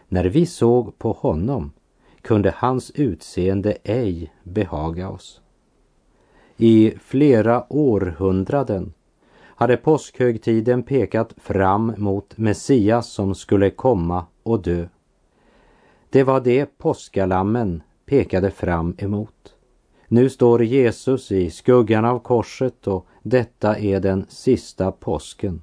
När 0.08 0.26
vi 0.26 0.46
såg 0.46 0.98
på 0.98 1.12
honom 1.12 1.72
kunde 2.22 2.54
hans 2.58 2.92
utseende 2.92 3.78
ej 3.84 4.34
behaga 4.44 5.10
oss. 5.10 5.42
I 6.64 6.94
flera 7.04 7.74
århundraden 7.74 8.94
hade 9.44 9.78
påskhögtiden 9.78 10.84
pekat 10.84 11.34
fram 11.38 11.94
mot 11.98 12.38
Messias 12.38 13.10
som 13.10 13.36
skulle 13.36 13.70
komma 13.70 14.26
och 14.44 14.62
dö. 14.62 14.88
Det 16.10 16.24
var 16.24 16.42
det 16.42 16.78
påskalammen 16.78 17.84
pekade 18.06 18.52
fram 18.52 18.96
emot. 18.98 19.56
Nu 20.08 20.30
står 20.30 20.64
Jesus 20.64 21.32
i 21.32 21.50
skuggan 21.50 22.06
av 22.06 22.20
korset 22.20 22.88
och 22.88 23.08
detta 23.24 23.78
är 23.78 24.00
den 24.00 24.26
sista 24.30 24.92
påsken. 24.92 25.62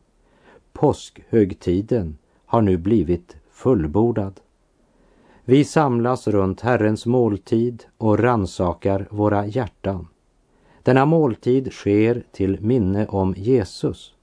Påskhögtiden 0.73 2.19
har 2.47 2.62
nu 2.62 2.76
blivit 2.76 3.37
fullbordad. 3.50 4.40
Vi 5.45 5.64
samlas 5.64 6.28
runt 6.28 6.61
Herrens 6.61 7.07
måltid 7.07 7.85
och 7.99 8.19
ransakar 8.19 9.09
våra 9.11 9.47
hjärtan. 9.47 10.09
Denna 10.88 11.07
måltid 11.07 11.73
sker 11.73 12.23
till 12.33 12.61
minne 12.61 13.07
om 13.07 13.35
Jesus. 13.37 14.14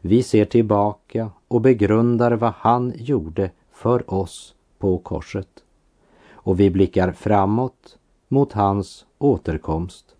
Vi 0.00 0.22
ser 0.22 0.44
tillbaka 0.44 1.30
och 1.48 1.60
begrundar 1.60 2.32
vad 2.32 2.52
han 2.56 2.92
gjorde 2.96 3.50
för 3.72 4.14
oss 4.14 4.54
på 4.78 4.98
korset. 4.98 5.48
Och 6.30 6.60
vi 6.60 6.70
blickar 6.70 7.12
framåt 7.12 7.98
mot 8.28 8.52
hans 8.52 9.06
återkomst. 9.18 10.14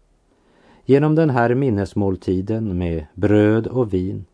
Genom 0.85 1.15
den 1.15 1.31
här 1.31 1.55
minnesmåltiden 1.55 2.79
med 2.79 3.07
bröd 3.15 3.67
och 3.67 3.95
vin 3.95 4.25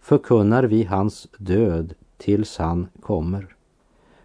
förkunnar 0.00 0.64
vi 0.64 0.84
hans 0.84 1.28
död 1.38 1.94
tills 2.16 2.58
han 2.58 2.88
kommer. 3.00 3.56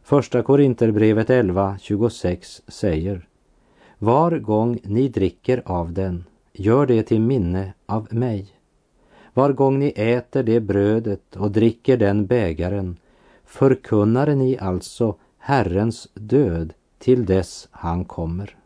Första 0.03 0.43
Korinterbrevet 0.43 1.29
11.26 1.29 2.61
säger 2.67 3.27
Var 3.97 4.39
gång 4.39 4.79
ni 4.83 5.07
dricker 5.07 5.61
av 5.65 5.93
den, 5.93 6.23
gör 6.57 6.85
det 6.85 7.03
till 7.03 7.21
minne 7.21 7.73
av 7.85 8.13
mig. 8.13 8.47
Var 9.33 9.51
gång 9.53 9.79
ni 9.79 9.93
äter 9.95 10.43
det 10.43 10.59
brödet 10.59 11.35
och 11.35 11.51
dricker 11.51 11.97
den 11.97 12.25
bägaren 12.25 12.97
förkunnar 13.45 14.27
ni 14.27 14.57
alltså 14.57 15.15
Herrens 15.37 16.07
död 16.13 16.73
till 16.99 17.25
dess 17.25 17.67
han 17.71 18.05
kommer. 18.05 18.57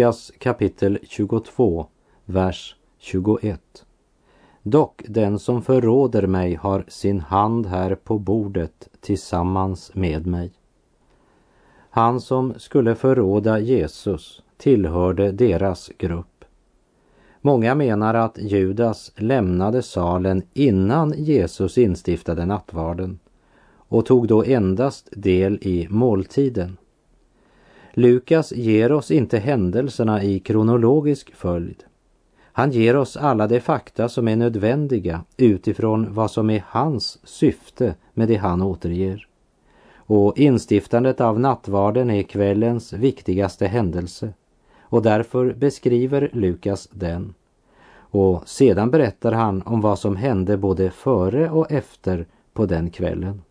Lukas 0.00 0.32
kapitel 0.38 0.98
22, 1.02 1.86
vers 2.24 2.76
21. 2.98 3.60
Dock 4.62 5.02
den 5.08 5.38
som 5.38 5.62
förråder 5.62 6.26
mig 6.26 6.54
har 6.54 6.84
sin 6.88 7.20
hand 7.20 7.66
här 7.66 7.94
på 7.94 8.18
bordet 8.18 8.88
tillsammans 9.00 9.94
med 9.94 10.26
mig. 10.26 10.52
Han 11.90 12.20
som 12.20 12.54
skulle 12.56 12.94
förråda 12.94 13.58
Jesus 13.58 14.42
tillhörde 14.56 15.32
deras 15.32 15.90
grupp. 15.98 16.44
Många 17.40 17.74
menar 17.74 18.14
att 18.14 18.38
Judas 18.38 19.12
lämnade 19.16 19.82
salen 19.82 20.42
innan 20.52 21.14
Jesus 21.16 21.78
instiftade 21.78 22.46
nattvarden 22.46 23.18
och 23.76 24.06
tog 24.06 24.28
då 24.28 24.44
endast 24.44 25.08
del 25.12 25.58
i 25.62 25.86
måltiden. 25.90 26.76
Lukas 28.00 28.52
ger 28.52 28.92
oss 28.92 29.10
inte 29.10 29.38
händelserna 29.38 30.22
i 30.22 30.38
kronologisk 30.38 31.34
följd. 31.34 31.84
Han 32.52 32.70
ger 32.70 32.96
oss 32.96 33.16
alla 33.16 33.46
de 33.46 33.60
fakta 33.60 34.08
som 34.08 34.28
är 34.28 34.36
nödvändiga 34.36 35.24
utifrån 35.36 36.14
vad 36.14 36.30
som 36.30 36.50
är 36.50 36.64
hans 36.68 37.18
syfte 37.24 37.94
med 38.14 38.28
det 38.28 38.36
han 38.36 38.62
återger. 38.62 39.26
Och 39.96 40.38
instiftandet 40.38 41.20
av 41.20 41.40
nattvarden 41.40 42.10
är 42.10 42.22
kvällens 42.22 42.92
viktigaste 42.92 43.66
händelse 43.66 44.32
och 44.80 45.02
därför 45.02 45.52
beskriver 45.52 46.30
Lukas 46.32 46.88
den. 46.92 47.34
Och 47.92 48.48
sedan 48.48 48.90
berättar 48.90 49.32
han 49.32 49.62
om 49.62 49.80
vad 49.80 49.98
som 49.98 50.16
hände 50.16 50.56
både 50.56 50.90
före 50.90 51.50
och 51.50 51.72
efter 51.72 52.26
på 52.52 52.66
den 52.66 52.90
kvällen. 52.90 53.42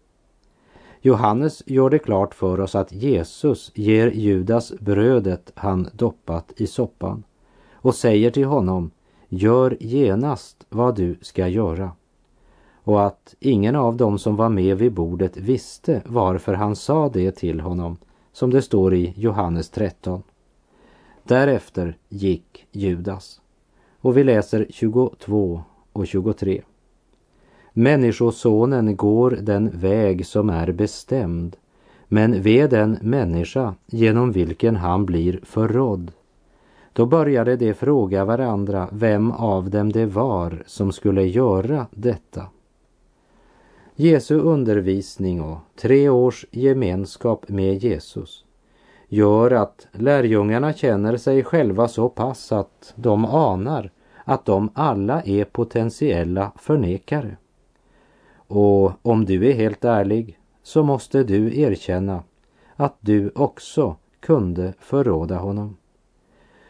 Johannes 1.01 1.63
gör 1.65 1.89
det 1.89 1.99
klart 1.99 2.35
för 2.35 2.59
oss 2.59 2.75
att 2.75 2.91
Jesus 2.91 3.71
ger 3.75 4.11
Judas 4.11 4.73
brödet 4.79 5.51
han 5.55 5.87
doppat 5.93 6.53
i 6.57 6.67
soppan 6.67 7.23
och 7.73 7.95
säger 7.95 8.31
till 8.31 8.45
honom 8.45 8.91
Gör 9.31 9.77
genast 9.79 10.65
vad 10.69 10.95
du 10.95 11.17
ska 11.21 11.47
göra. 11.47 11.91
Och 12.83 13.05
att 13.05 13.35
ingen 13.39 13.75
av 13.75 13.97
dem 13.97 14.19
som 14.19 14.35
var 14.35 14.49
med 14.49 14.77
vid 14.77 14.93
bordet 14.93 15.37
visste 15.37 16.01
varför 16.05 16.53
han 16.53 16.75
sa 16.75 17.09
det 17.09 17.31
till 17.31 17.59
honom, 17.59 17.97
som 18.31 18.49
det 18.49 18.61
står 18.61 18.93
i 18.93 19.13
Johannes 19.17 19.69
13. 19.69 20.23
Därefter 21.23 21.97
gick 22.09 22.67
Judas. 22.71 23.41
Och 24.01 24.17
vi 24.17 24.23
läser 24.23 24.67
22 24.69 25.63
och 25.93 26.07
23. 26.07 26.61
Människosonen 27.79 28.95
går 28.95 29.31
den 29.31 29.69
väg 29.69 30.25
som 30.25 30.49
är 30.49 30.71
bestämd, 30.71 31.55
men 32.07 32.41
ve 32.41 32.67
den 32.67 32.97
människa 33.01 33.75
genom 33.85 34.31
vilken 34.31 34.75
han 34.75 35.05
blir 35.05 35.39
förrådd. 35.43 36.11
Då 36.93 37.05
började 37.05 37.55
de 37.55 37.73
fråga 37.73 38.25
varandra 38.25 38.89
vem 38.91 39.31
av 39.31 39.69
dem 39.69 39.91
det 39.91 40.05
var 40.05 40.63
som 40.65 40.91
skulle 40.91 41.23
göra 41.23 41.87
detta. 41.91 42.45
Jesu 43.95 44.39
undervisning 44.39 45.41
och 45.41 45.57
tre 45.75 46.09
års 46.09 46.45
gemenskap 46.51 47.49
med 47.49 47.83
Jesus 47.83 48.45
gör 49.07 49.51
att 49.51 49.87
lärjungarna 49.91 50.73
känner 50.73 51.17
sig 51.17 51.43
själva 51.43 51.87
så 51.87 52.09
pass 52.09 52.51
att 52.51 52.93
de 52.95 53.25
anar 53.25 53.91
att 54.23 54.45
de 54.45 54.69
alla 54.73 55.21
är 55.21 55.43
potentiella 55.43 56.51
förnekare. 56.55 57.37
Och 58.49 58.91
om 59.01 59.25
du 59.25 59.49
är 59.49 59.53
helt 59.53 59.85
ärlig 59.85 60.39
så 60.63 60.83
måste 60.83 61.23
du 61.23 61.59
erkänna 61.59 62.23
att 62.75 62.95
du 62.99 63.31
också 63.35 63.95
kunde 64.19 64.73
förråda 64.79 65.37
honom. 65.37 65.77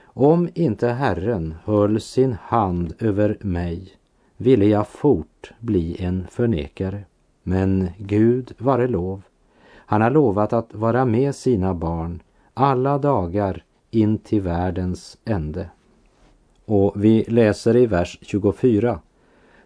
Om 0.03 0.49
inte 0.53 0.87
Herren 0.87 1.55
höll 1.63 2.01
sin 2.01 2.33
hand 2.41 2.93
över 2.99 3.37
mig 3.41 3.91
ville 4.37 4.65
jag 4.65 4.87
fort 4.87 5.51
bli 5.59 6.03
en 6.03 6.27
förnekare. 6.31 7.03
Men 7.43 7.89
Gud 7.97 8.53
vare 8.57 8.87
lov. 8.87 9.21
Han 9.75 10.01
har 10.01 10.09
lovat 10.09 10.53
att 10.53 10.73
vara 10.73 11.05
med 11.05 11.35
sina 11.35 11.73
barn 11.73 12.21
alla 12.53 12.97
dagar 12.97 13.63
in 13.91 14.17
till 14.17 14.41
världens 14.41 15.17
ände. 15.25 15.69
Och 16.65 16.93
vi 16.95 17.23
läser 17.27 17.75
i 17.75 17.85
vers 17.85 18.19
24. 18.21 18.99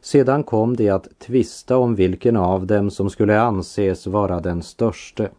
Sedan 0.04 0.44
kom 0.44 0.76
de 0.76 0.90
att 0.90 1.20
tvista 1.20 1.78
om 1.78 1.96
vilken 1.96 2.38
av 2.38 2.68
dem 2.68 2.92
som 2.92 3.10
skulle 3.10 3.42
anses 3.42 4.08
vara 4.08 4.40
den 4.40 4.64
störste. 4.64 5.30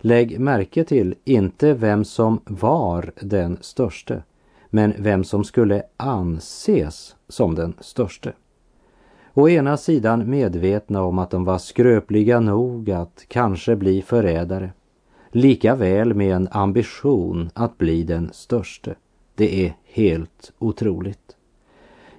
Lägg 0.00 0.40
märke 0.40 0.84
till 0.84 1.14
inte 1.24 1.74
vem 1.74 2.04
som 2.04 2.40
var 2.44 3.12
den 3.20 3.58
störste, 3.60 4.22
men 4.70 4.94
vem 4.98 5.24
som 5.24 5.44
skulle 5.44 5.82
anses 5.96 7.16
som 7.28 7.54
den 7.54 7.74
störste. 7.80 8.32
Å 9.34 9.48
ena 9.48 9.76
sidan 9.76 10.30
medvetna 10.30 11.02
om 11.02 11.18
att 11.18 11.30
de 11.30 11.44
var 11.44 11.58
skröpliga 11.58 12.40
nog 12.40 12.90
att 12.90 13.24
kanske 13.28 13.76
bli 13.76 14.02
förrädare, 14.02 14.70
lika 15.30 15.74
väl 15.74 16.14
med 16.14 16.36
en 16.36 16.48
ambition 16.50 17.50
att 17.54 17.78
bli 17.78 18.02
den 18.02 18.30
störste. 18.32 18.94
Det 19.34 19.66
är 19.66 19.76
helt 19.84 20.52
otroligt. 20.58 21.23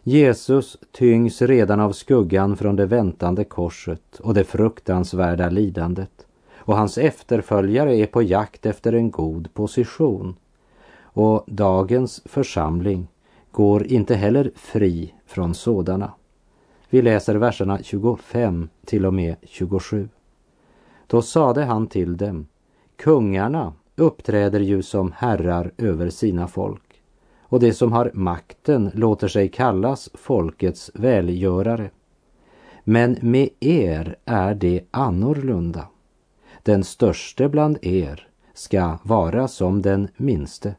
Jesus 0.08 0.78
tyngs 0.92 1.42
redan 1.42 1.80
av 1.80 1.92
skuggan 1.92 2.58
från 2.58 2.76
det 2.76 2.86
väntande 2.86 3.44
korset 3.44 4.20
och 4.20 4.34
det 4.34 4.44
fruktansvärda 4.44 5.50
lidandet 5.50 6.26
och 6.56 6.78
hans 6.78 6.98
efterföljare 6.98 7.98
är 7.98 8.06
på 8.06 8.22
jakt 8.22 8.66
efter 8.66 8.94
en 8.94 9.12
god 9.12 9.54
position. 9.54 10.36
Och 11.02 11.44
dagens 11.48 12.22
församling 12.26 13.08
går 13.52 13.88
inte 13.88 14.16
heller 14.16 14.52
fri 14.56 15.14
från 15.26 15.54
sådana. 15.54 16.12
Vi 16.90 17.02
läser 17.02 17.36
verserna 17.36 17.80
25 17.84 18.70
till 18.86 19.06
och 19.06 19.14
med 19.14 19.36
27. 19.44 20.10
Då 21.08 21.22
sade 21.22 21.64
han 21.64 21.88
till 21.88 22.18
dem, 22.18 22.48
kungarna 22.96 23.74
uppträder 23.96 24.60
ju 24.60 24.84
som 24.84 25.12
herrar 25.12 25.72
över 25.78 26.10
sina 26.10 26.48
folk 26.48 26.85
och 27.56 27.62
det 27.62 27.74
som 27.74 27.92
har 27.92 28.12
makten 28.14 28.92
låter 28.94 29.28
sig 29.28 29.50
kallas 29.50 30.10
folkets 30.14 30.92
välgörare. 30.94 31.90
Men 32.84 33.18
med 33.22 33.50
er 33.60 34.16
är 34.26 34.56
det 34.56 34.82
annorlunda. 34.92 35.88
Den 36.64 36.84
störste 36.84 37.50
bland 37.50 37.78
er 37.82 38.28
ska 38.54 38.98
vara 39.04 39.48
som 39.48 39.82
den 39.82 40.08
minste 40.18 40.76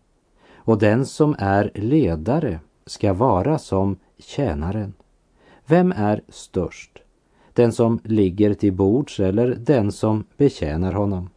och 0.55 0.79
den 0.79 1.07
som 1.07 1.37
är 1.39 1.71
ledare 1.75 2.61
ska 2.87 3.13
vara 3.13 3.59
som 3.59 3.97
tjänaren. 4.19 4.93
Vem 5.67 5.93
är 5.97 6.23
störst? 6.29 6.99
Den 7.53 7.73
som 7.73 8.01
ligger 8.05 8.55
till 8.55 8.73
bords 8.73 9.21
eller 9.21 9.55
den 9.55 9.93
som 9.93 10.25
betjänar 10.37 10.93
honom? 10.93 11.31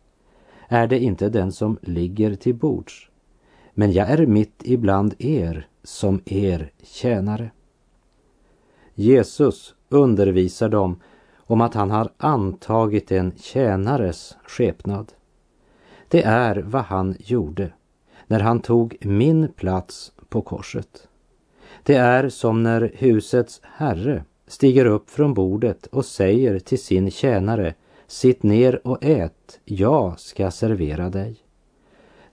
Är 0.68 0.88
det 0.88 1.00
inte 1.00 1.30
den 1.30 1.52
som 1.52 1.78
ligger 1.82 2.36
till 2.36 2.56
bords? 2.56 3.09
Men 3.80 3.92
jag 3.92 4.10
är 4.10 4.26
mitt 4.26 4.62
ibland 4.64 5.16
er 5.20 5.68
som 5.84 6.22
er 6.26 6.72
tjänare. 6.84 7.52
Jesus 8.96 9.76
undervisar 9.90 10.70
dem 10.70 11.00
om 11.38 11.62
att 11.62 11.74
han 11.74 11.92
har 11.92 12.10
antagit 12.18 13.12
en 13.12 13.34
tjänares 13.38 14.38
skepnad. 14.48 15.14
Det 16.08 16.24
är 16.24 16.56
vad 16.56 16.82
han 16.82 17.16
gjorde 17.20 17.72
när 18.28 18.40
han 18.40 18.60
tog 18.60 18.98
min 19.02 19.48
plats 19.48 20.12
på 20.30 20.42
korset. 20.42 21.08
Det 21.84 21.96
är 21.96 22.30
som 22.30 22.64
när 22.64 22.92
husets 22.96 23.62
herre 23.64 24.24
stiger 24.48 24.86
upp 24.86 25.10
från 25.10 25.34
bordet 25.34 25.88
och 25.88 26.06
säger 26.06 26.60
till 26.60 26.82
sin 26.82 27.12
tjänare 27.12 27.74
Sitt 28.08 28.44
ner 28.44 28.88
och 28.88 28.98
ät, 29.02 29.60
jag 29.66 30.20
ska 30.20 30.52
servera 30.52 31.10
dig. 31.10 31.49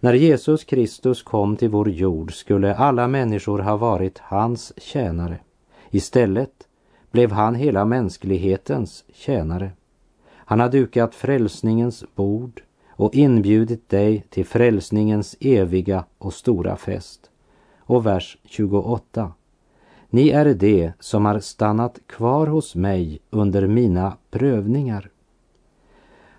När 0.07 0.15
Jesus 0.15 0.65
Kristus 0.65 1.23
kom 1.23 1.57
till 1.57 1.69
vår 1.69 1.91
jord 1.91 2.35
skulle 2.35 2.75
alla 2.75 3.09
människor 3.09 3.59
ha 3.59 3.77
varit 3.77 4.19
hans 4.19 4.73
tjänare. 4.77 5.39
Istället 5.91 6.69
blev 7.11 7.33
han 7.33 7.55
hela 7.55 7.85
mänsklighetens 7.85 9.05
tjänare. 9.13 9.71
Han 10.35 10.61
har 10.61 10.69
dukat 10.69 11.15
frälsningens 11.15 12.05
bord 12.15 12.63
och 12.89 13.15
inbjudit 13.15 13.89
dig 13.89 14.27
till 14.31 14.47
frälsningens 14.47 15.37
eviga 15.41 16.05
och 16.19 16.35
stora 16.35 16.77
fest. 16.77 17.31
Och 17.79 18.07
vers 18.07 18.39
28. 18.45 19.33
Ni 20.11 20.29
är 20.29 20.45
det 20.55 20.93
som 21.01 21.25
har 21.25 21.41
stannat 21.41 21.99
kvar 22.07 22.47
hos 22.47 22.75
mig 22.75 23.19
under 23.31 23.67
mina 23.67 24.17
prövningar. 24.31 25.11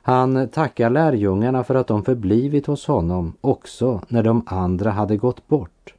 Han 0.07 0.49
tackar 0.49 0.89
lärjungarna 0.89 1.63
för 1.63 1.75
att 1.75 1.87
de 1.87 2.03
förblivit 2.03 2.65
hos 2.65 2.87
honom 2.87 3.33
också 3.41 4.01
när 4.07 4.23
de 4.23 4.43
andra 4.45 4.91
hade 4.91 5.17
gått 5.17 5.47
bort. 5.47 5.93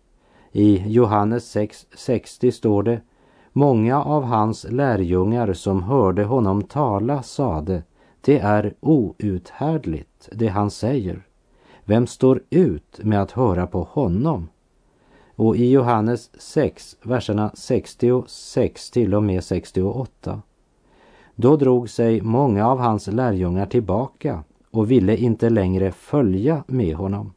I 0.53 0.93
Johannes 0.93 1.57
6.60 1.57 2.51
står 2.51 2.83
det 2.83 3.01
Många 3.53 4.03
av 4.05 4.25
hans 4.25 4.67
lärjungar 4.71 5.53
som 5.53 5.83
hörde 5.83 6.25
honom 6.25 6.63
tala 6.63 7.23
sade 7.23 7.83
Det 8.21 8.39
är 8.39 8.75
outhärdligt 8.81 10.29
det 10.33 10.49
han 10.49 10.71
säger. 10.71 11.27
Vem 11.85 12.07
står 12.07 12.43
ut 12.51 13.01
med 13.03 13.23
att 13.23 13.31
höra 13.31 13.67
på 13.67 13.83
honom? 13.83 14.49
Och 15.37 15.57
i 15.57 15.71
Johannes 15.71 16.31
6, 16.41 16.97
verserna 17.03 17.51
66 17.55 18.91
till 18.91 19.15
och 19.15 19.23
med 19.23 19.45
68 19.45 20.43
då 21.41 21.57
drog 21.57 21.91
sig 21.91 22.21
många 22.21 22.67
av 22.67 22.79
hans 22.79 23.07
lärjungar 23.07 23.67
tillbaka 23.67 24.45
och 24.71 24.91
ville 24.91 25.17
inte 25.17 25.51
längre 25.51 25.93
följa 25.93 26.65
med 26.67 26.97
honom. 26.97 27.33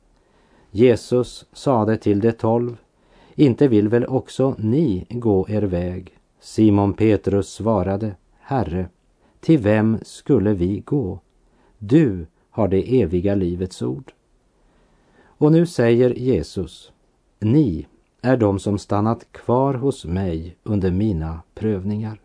Jesus 0.72 1.46
sade 1.54 1.98
till 1.98 2.20
de 2.20 2.32
tolv, 2.32 2.78
inte 3.36 3.68
vill 3.68 3.90
väl 3.90 4.06
också 4.06 4.56
ni 4.58 5.06
gå 5.10 5.50
er 5.50 5.62
väg? 5.62 6.18
Simon 6.40 6.94
Petrus 6.94 7.50
svarade, 7.50 8.16
Herre, 8.40 8.90
till 9.40 9.58
vem 9.58 9.98
skulle 10.04 10.54
vi 10.54 10.80
gå? 10.80 11.20
Du 11.78 12.26
har 12.50 12.68
det 12.68 13.02
eviga 13.02 13.36
livets 13.36 13.82
ord. 13.82 14.12
Och 15.24 15.52
nu 15.52 15.66
säger 15.66 16.10
Jesus, 16.10 16.92
ni 17.40 17.88
är 18.22 18.38
de 18.38 18.60
som 18.60 18.78
stannat 18.78 19.32
kvar 19.32 19.74
hos 19.74 20.06
mig 20.06 20.56
under 20.64 20.92
mina 20.92 21.42
prövningar. 21.54 22.20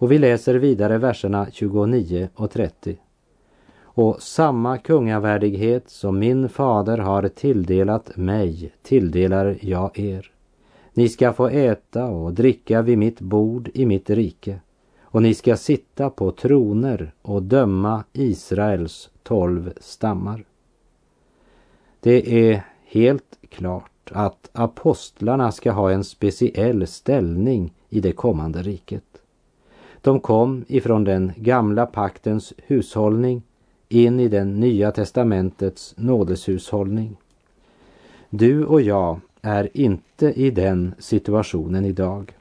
Och 0.00 0.12
vi 0.12 0.18
läser 0.18 0.54
vidare 0.54 0.98
verserna 0.98 1.46
29 1.52 2.28
och 2.34 2.50
30. 2.50 2.96
Och 3.80 4.22
samma 4.22 4.78
kungavärdighet 4.78 5.90
som 5.90 6.18
min 6.18 6.48
fader 6.48 6.98
har 6.98 7.28
tilldelat 7.28 8.16
mig 8.16 8.72
tilldelar 8.82 9.58
jag 9.60 9.98
er. 9.98 10.30
Ni 10.92 11.08
ska 11.08 11.32
få 11.32 11.48
äta 11.48 12.04
och 12.04 12.32
dricka 12.32 12.82
vid 12.82 12.98
mitt 12.98 13.20
bord 13.20 13.70
i 13.74 13.86
mitt 13.86 14.10
rike 14.10 14.60
och 15.02 15.22
ni 15.22 15.34
ska 15.34 15.56
sitta 15.56 16.10
på 16.10 16.30
troner 16.30 17.12
och 17.22 17.42
döma 17.42 18.04
Israels 18.12 19.10
tolv 19.22 19.72
stammar. 19.80 20.44
Det 22.00 22.48
är 22.50 22.62
helt 22.84 23.38
klart 23.48 24.10
att 24.12 24.50
apostlarna 24.52 25.52
ska 25.52 25.72
ha 25.72 25.90
en 25.90 26.04
speciell 26.04 26.86
ställning 26.86 27.74
i 27.88 28.00
det 28.00 28.12
kommande 28.12 28.62
riket. 28.62 29.04
De 30.02 30.20
kom 30.20 30.64
ifrån 30.68 31.04
den 31.04 31.32
gamla 31.36 31.86
paktens 31.86 32.52
hushållning 32.56 33.42
in 33.88 34.20
i 34.20 34.28
den 34.28 34.60
nya 34.60 34.92
testamentets 34.92 35.94
nådeshushållning. 35.96 37.16
Du 38.30 38.64
och 38.64 38.80
jag 38.80 39.20
är 39.42 39.68
inte 39.74 40.26
i 40.26 40.50
den 40.50 40.94
situationen 40.98 41.84
idag. 41.84 42.32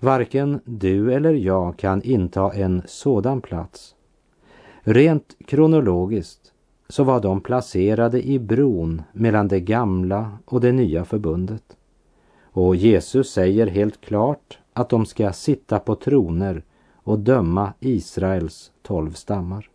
Varken 0.00 0.60
du 0.64 1.14
eller 1.14 1.32
jag 1.32 1.76
kan 1.76 2.02
inta 2.02 2.52
en 2.52 2.82
sådan 2.86 3.40
plats. 3.40 3.94
Rent 4.80 5.36
kronologiskt 5.46 6.52
så 6.88 7.04
var 7.04 7.20
de 7.20 7.40
placerade 7.40 8.26
i 8.26 8.38
bron 8.38 9.02
mellan 9.12 9.48
det 9.48 9.60
gamla 9.60 10.38
och 10.44 10.60
det 10.60 10.72
nya 10.72 11.04
förbundet. 11.04 11.76
Och 12.56 12.76
Jesus 12.76 13.30
säger 13.30 13.66
helt 13.66 14.00
klart 14.00 14.58
att 14.72 14.88
de 14.88 15.06
ska 15.06 15.32
sitta 15.32 15.78
på 15.78 15.94
troner 15.94 16.62
och 16.94 17.18
döma 17.18 17.72
Israels 17.80 18.72
tolv 18.82 19.12
stammar. 19.12 19.70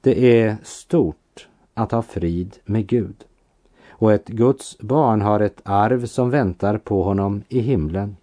Det 0.00 0.40
är 0.40 0.56
stort 0.62 1.48
att 1.74 1.92
ha 1.92 2.02
frid 2.02 2.56
med 2.64 2.86
Gud 2.86 3.14
och 3.88 4.12
ett 4.12 4.28
Guds 4.28 4.78
barn 4.78 5.20
har 5.20 5.40
ett 5.40 5.60
arv 5.64 6.06
som 6.06 6.30
väntar 6.30 6.78
på 6.78 7.02
honom 7.02 7.42
i 7.48 7.60
himlen. 7.60 8.16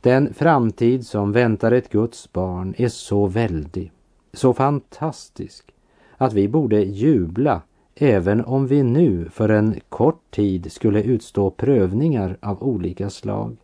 Den 0.00 0.34
framtid 0.34 1.06
som 1.06 1.32
väntar 1.32 1.72
ett 1.72 1.88
Guds 1.88 2.32
barn 2.32 2.74
är 2.78 2.88
så 2.88 3.26
väldig, 3.26 3.92
så 4.32 4.54
fantastisk 4.54 5.74
att 6.16 6.32
vi 6.32 6.48
borde 6.48 6.82
jubla 6.82 7.62
även 7.94 8.44
om 8.44 8.66
vi 8.66 8.82
nu 8.82 9.28
för 9.28 9.48
en 9.48 9.80
kort 9.88 10.30
tid 10.30 10.72
skulle 10.72 11.02
utstå 11.02 11.50
prövningar 11.50 12.36
av 12.40 12.62
olika 12.62 13.10
slag. 13.10 13.56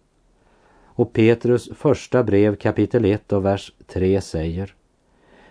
Och 0.84 1.12
Petrus 1.12 1.70
första 1.74 2.22
brev 2.22 2.56
kapitel 2.56 3.04
1 3.04 3.32
och 3.32 3.44
vers 3.44 3.72
3 3.86 4.20
säger 4.20 4.74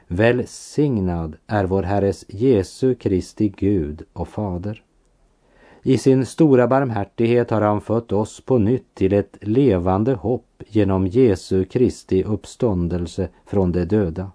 Välsignad 0.07 1.35
är 1.47 1.65
vår 1.65 1.83
Herres 1.83 2.25
Jesu 2.27 2.95
Kristi 2.95 3.49
Gud 3.57 4.03
och 4.13 4.27
Fader. 4.27 4.83
I 5.83 5.97
sin 5.97 6.25
stora 6.25 6.67
barmhärtighet 6.67 7.49
har 7.49 7.61
han 7.61 7.81
fött 7.81 8.11
oss 8.11 8.41
på 8.41 8.57
nytt 8.57 8.95
till 8.95 9.13
ett 9.13 9.37
levande 9.41 10.13
hopp 10.13 10.63
genom 10.67 11.07
Jesu 11.07 11.65
Kristi 11.65 12.23
uppståndelse 12.23 13.29
från 13.45 13.71
de 13.71 13.85
döda. 13.85 14.31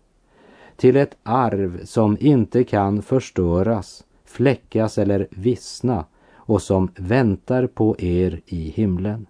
Till 0.76 0.96
ett 0.96 1.16
arv 1.22 1.84
som 1.84 2.16
inte 2.20 2.64
kan 2.64 3.02
förstöras, 3.02 4.04
fläckas 4.32 4.98
eller 4.98 5.26
vissna 5.30 6.04
och 6.34 6.62
som 6.62 6.90
väntar 6.96 7.66
på 7.66 7.96
er 7.98 8.40
i 8.46 8.70
himlen. 8.70 9.26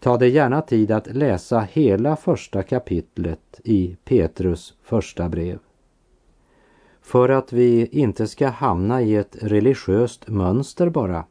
Ta 0.00 0.16
dig 0.16 0.30
gärna 0.30 0.62
tid 0.62 0.90
att 0.90 1.14
läsa 1.14 1.60
hela 1.60 2.16
första 2.16 2.62
kapitlet 2.62 3.60
i 3.64 3.96
Petrus 4.04 4.74
första 4.82 5.28
brev. 5.28 5.58
För 7.00 7.28
att 7.28 7.52
vi 7.52 7.86
inte 7.86 8.26
ska 8.26 8.48
hamna 8.48 9.02
i 9.02 9.16
ett 9.16 9.36
religiöst 9.40 10.28
mönster 10.28 10.88
bara, 10.88 11.24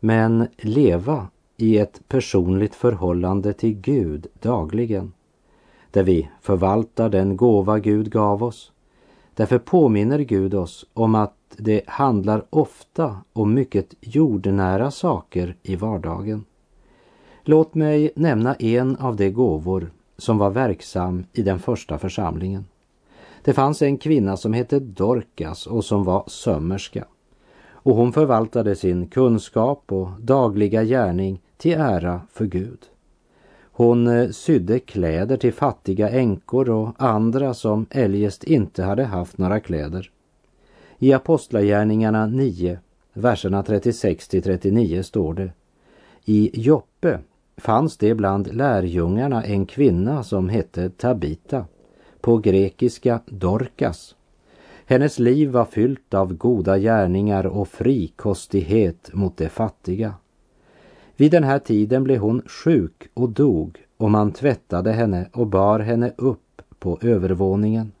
men 0.00 0.48
leva 0.56 1.28
i 1.56 1.78
ett 1.78 2.08
personligt 2.08 2.74
förhållande 2.74 3.52
till 3.52 3.74
Gud 3.74 4.26
dagligen, 4.40 5.12
där 5.90 6.02
vi 6.02 6.30
förvaltar 6.40 7.08
den 7.08 7.36
gåva 7.36 7.78
Gud 7.78 8.12
gav 8.12 8.42
oss. 8.42 8.71
Därför 9.34 9.58
påminner 9.58 10.18
Gud 10.18 10.54
oss 10.54 10.86
om 10.94 11.14
att 11.14 11.34
det 11.56 11.82
handlar 11.86 12.44
ofta 12.50 13.16
om 13.32 13.54
mycket 13.54 13.94
jordnära 14.00 14.90
saker 14.90 15.56
i 15.62 15.76
vardagen. 15.76 16.44
Låt 17.44 17.74
mig 17.74 18.12
nämna 18.16 18.54
en 18.54 18.96
av 18.96 19.16
de 19.16 19.30
gåvor 19.30 19.90
som 20.18 20.38
var 20.38 20.50
verksam 20.50 21.24
i 21.32 21.42
den 21.42 21.58
första 21.58 21.98
församlingen. 21.98 22.64
Det 23.44 23.52
fanns 23.52 23.82
en 23.82 23.98
kvinna 23.98 24.36
som 24.36 24.52
hette 24.52 24.80
Dorcas 24.80 25.66
och 25.66 25.84
som 25.84 26.04
var 26.04 26.24
sömmerska. 26.26 27.04
Och 27.64 27.96
hon 27.96 28.12
förvaltade 28.12 28.76
sin 28.76 29.06
kunskap 29.06 29.92
och 29.92 30.08
dagliga 30.20 30.84
gärning 30.84 31.40
till 31.56 31.72
ära 31.72 32.20
för 32.32 32.44
Gud. 32.44 32.78
Hon 33.72 34.06
eh, 34.06 34.30
sydde 34.30 34.78
kläder 34.78 35.36
till 35.36 35.52
fattiga 35.52 36.08
änkor 36.08 36.70
och 36.70 36.94
andra 36.98 37.54
som 37.54 37.86
eljest 37.90 38.44
inte 38.44 38.82
hade 38.82 39.04
haft 39.04 39.38
några 39.38 39.60
kläder. 39.60 40.10
I 40.98 41.12
Apostlagärningarna 41.12 42.26
9, 42.26 42.78
verserna 43.12 43.62
36 43.62 44.28
till 44.28 44.42
39 44.42 45.02
står 45.02 45.34
det 45.34 45.52
I 46.24 46.50
Joppe 46.60 47.18
fanns 47.56 47.96
det 47.96 48.14
bland 48.14 48.54
lärjungarna 48.54 49.44
en 49.44 49.66
kvinna 49.66 50.24
som 50.24 50.48
hette 50.48 50.90
Tabita, 50.90 51.64
på 52.20 52.38
grekiska 52.38 53.20
Dorkas. 53.26 54.14
Hennes 54.86 55.18
liv 55.18 55.50
var 55.50 55.64
fyllt 55.64 56.14
av 56.14 56.34
goda 56.34 56.78
gärningar 56.78 57.46
och 57.46 57.68
frikostighet 57.68 59.10
mot 59.12 59.36
de 59.36 59.48
fattiga. 59.48 60.14
Vid 61.22 61.32
den 61.32 61.44
här 61.44 61.58
tiden 61.58 62.04
blev 62.04 62.18
hon 62.18 62.42
sjuk 62.46 63.08
och 63.14 63.28
dog 63.28 63.78
och 63.96 64.10
man 64.10 64.32
tvättade 64.32 64.92
henne 64.92 65.28
och 65.32 65.46
bar 65.46 65.78
henne 65.78 66.12
upp 66.16 66.62
på 66.78 66.98
övervåningen. 67.00 67.92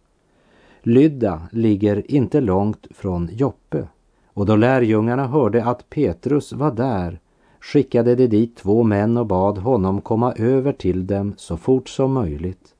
Lydda 0.82 1.42
ligger 1.52 2.12
inte 2.12 2.40
långt 2.40 2.86
från 2.90 3.28
Joppe 3.32 3.88
och 4.26 4.46
då 4.46 4.56
lärjungarna 4.56 5.26
hörde 5.26 5.64
att 5.64 5.90
Petrus 5.90 6.52
var 6.52 6.70
där 6.70 7.20
skickade 7.60 8.14
de 8.14 8.26
dit 8.26 8.56
två 8.56 8.82
män 8.82 9.16
och 9.16 9.26
bad 9.26 9.58
honom 9.58 10.00
komma 10.00 10.32
över 10.32 10.72
till 10.72 11.06
dem 11.06 11.34
så 11.36 11.56
fort 11.56 11.88
som 11.88 12.12
möjligt. 12.12 12.74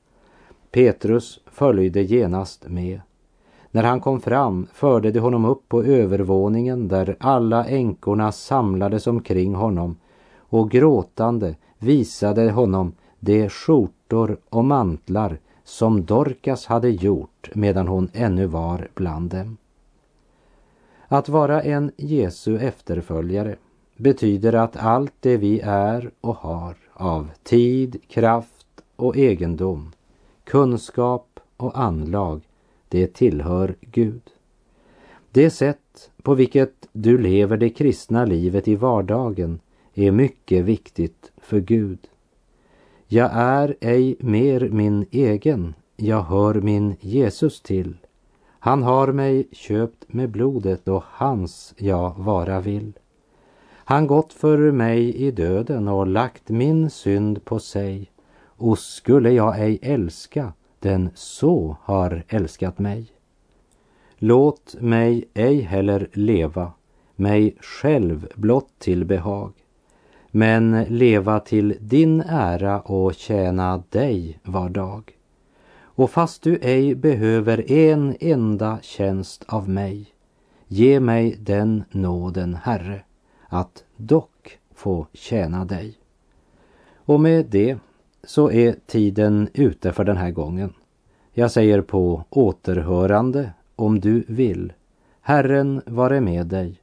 Petrus 0.71 1.39
följde 1.45 2.01
genast 2.01 2.67
med. 2.67 3.01
När 3.71 3.83
han 3.83 3.99
kom 3.99 4.21
fram 4.21 4.67
förde 4.73 5.11
de 5.11 5.19
honom 5.19 5.45
upp 5.45 5.69
på 5.69 5.83
övervåningen 5.83 6.87
där 6.87 7.15
alla 7.19 7.65
änkorna 7.65 8.31
samlades 8.31 9.07
omkring 9.07 9.55
honom 9.55 9.95
och 10.53 10.71
gråtande 10.71 11.55
visade 11.77 12.51
honom 12.51 12.93
de 13.19 13.49
skjortor 13.49 14.37
och 14.49 14.65
mantlar 14.65 15.37
som 15.63 16.05
Dorcas 16.05 16.65
hade 16.65 16.89
gjort 16.89 17.49
medan 17.53 17.87
hon 17.87 18.09
ännu 18.13 18.45
var 18.45 18.87
bland 18.93 19.29
dem. 19.29 19.57
Att 21.07 21.29
vara 21.29 21.61
en 21.61 21.91
Jesu 21.97 22.57
efterföljare 22.59 23.55
betyder 23.97 24.53
att 24.53 24.77
allt 24.77 25.13
det 25.19 25.37
vi 25.37 25.59
är 25.63 26.11
och 26.21 26.35
har 26.35 26.75
av 26.93 27.29
tid, 27.43 28.01
kraft 28.07 28.81
och 28.95 29.17
egendom, 29.17 29.91
kunskap 30.43 31.39
och 31.57 31.79
anlag, 31.79 32.41
det 32.89 33.13
tillhör 33.13 33.75
Gud. 33.81 34.29
Det 35.31 35.49
sätt 35.49 36.11
på 36.21 36.33
vilket 36.33 36.87
du 36.91 37.17
lever 37.17 37.57
det 37.57 37.69
kristna 37.69 38.25
livet 38.25 38.67
i 38.67 38.75
vardagen 38.75 39.59
är 39.93 40.11
mycket 40.11 40.65
viktigt 40.65 41.31
för 41.37 41.59
Gud. 41.59 41.99
Jag 43.07 43.29
är 43.33 43.75
ej 43.81 44.15
mer 44.19 44.69
min 44.69 45.05
egen, 45.11 45.73
jag 45.95 46.21
hör 46.23 46.53
min 46.53 46.95
Jesus 46.99 47.61
till. 47.61 47.97
Han 48.59 48.83
har 48.83 49.07
mig 49.11 49.47
köpt 49.51 50.13
med 50.13 50.29
blodet 50.29 50.87
och 50.87 51.03
hans 51.07 51.73
jag 51.77 52.13
vara 52.17 52.59
vill. 52.59 52.93
Han 53.85 54.07
gått 54.07 54.33
för 54.33 54.71
mig 54.71 55.15
i 55.15 55.31
döden 55.31 55.87
och 55.87 56.07
lagt 56.07 56.49
min 56.49 56.89
synd 56.89 57.45
på 57.45 57.59
sig. 57.59 58.11
Och 58.45 58.79
skulle 58.79 59.31
jag 59.31 59.59
ej 59.59 59.79
älska 59.81 60.53
den 60.79 61.09
så 61.15 61.77
har 61.81 62.23
älskat 62.27 62.79
mig. 62.79 63.07
Låt 64.17 64.75
mig 64.79 65.25
ej 65.33 65.61
heller 65.61 66.09
leva 66.13 66.71
mig 67.15 67.55
själv 67.59 68.27
blott 68.35 68.69
till 68.79 69.05
behag, 69.05 69.51
men 70.35 70.83
leva 70.83 71.39
till 71.39 71.77
din 71.79 72.21
ära 72.21 72.81
och 72.81 73.13
tjäna 73.13 73.83
dig 73.89 74.39
var 74.43 74.69
dag. 74.69 75.11
Och 75.81 76.11
fast 76.11 76.41
du 76.41 76.57
ej 76.61 76.95
behöver 76.95 77.71
en 77.71 78.15
enda 78.19 78.79
tjänst 78.81 79.43
av 79.47 79.69
mig, 79.69 80.05
ge 80.67 80.99
mig 80.99 81.35
den 81.39 81.83
nåden, 81.91 82.55
Herre, 82.55 83.01
att 83.47 83.83
dock 83.97 84.59
få 84.75 85.07
tjäna 85.13 85.65
dig. 85.65 85.97
Och 86.95 87.19
med 87.19 87.45
det 87.49 87.77
så 88.23 88.51
är 88.51 88.75
tiden 88.85 89.49
ute 89.53 89.91
för 89.91 90.03
den 90.03 90.17
här 90.17 90.31
gången. 90.31 90.73
Jag 91.33 91.51
säger 91.51 91.81
på 91.81 92.23
återhörande 92.29 93.51
om 93.75 93.99
du 93.99 94.23
vill. 94.27 94.73
Herren 95.21 95.81
vare 95.85 96.21
med 96.21 96.47
dig. 96.47 96.82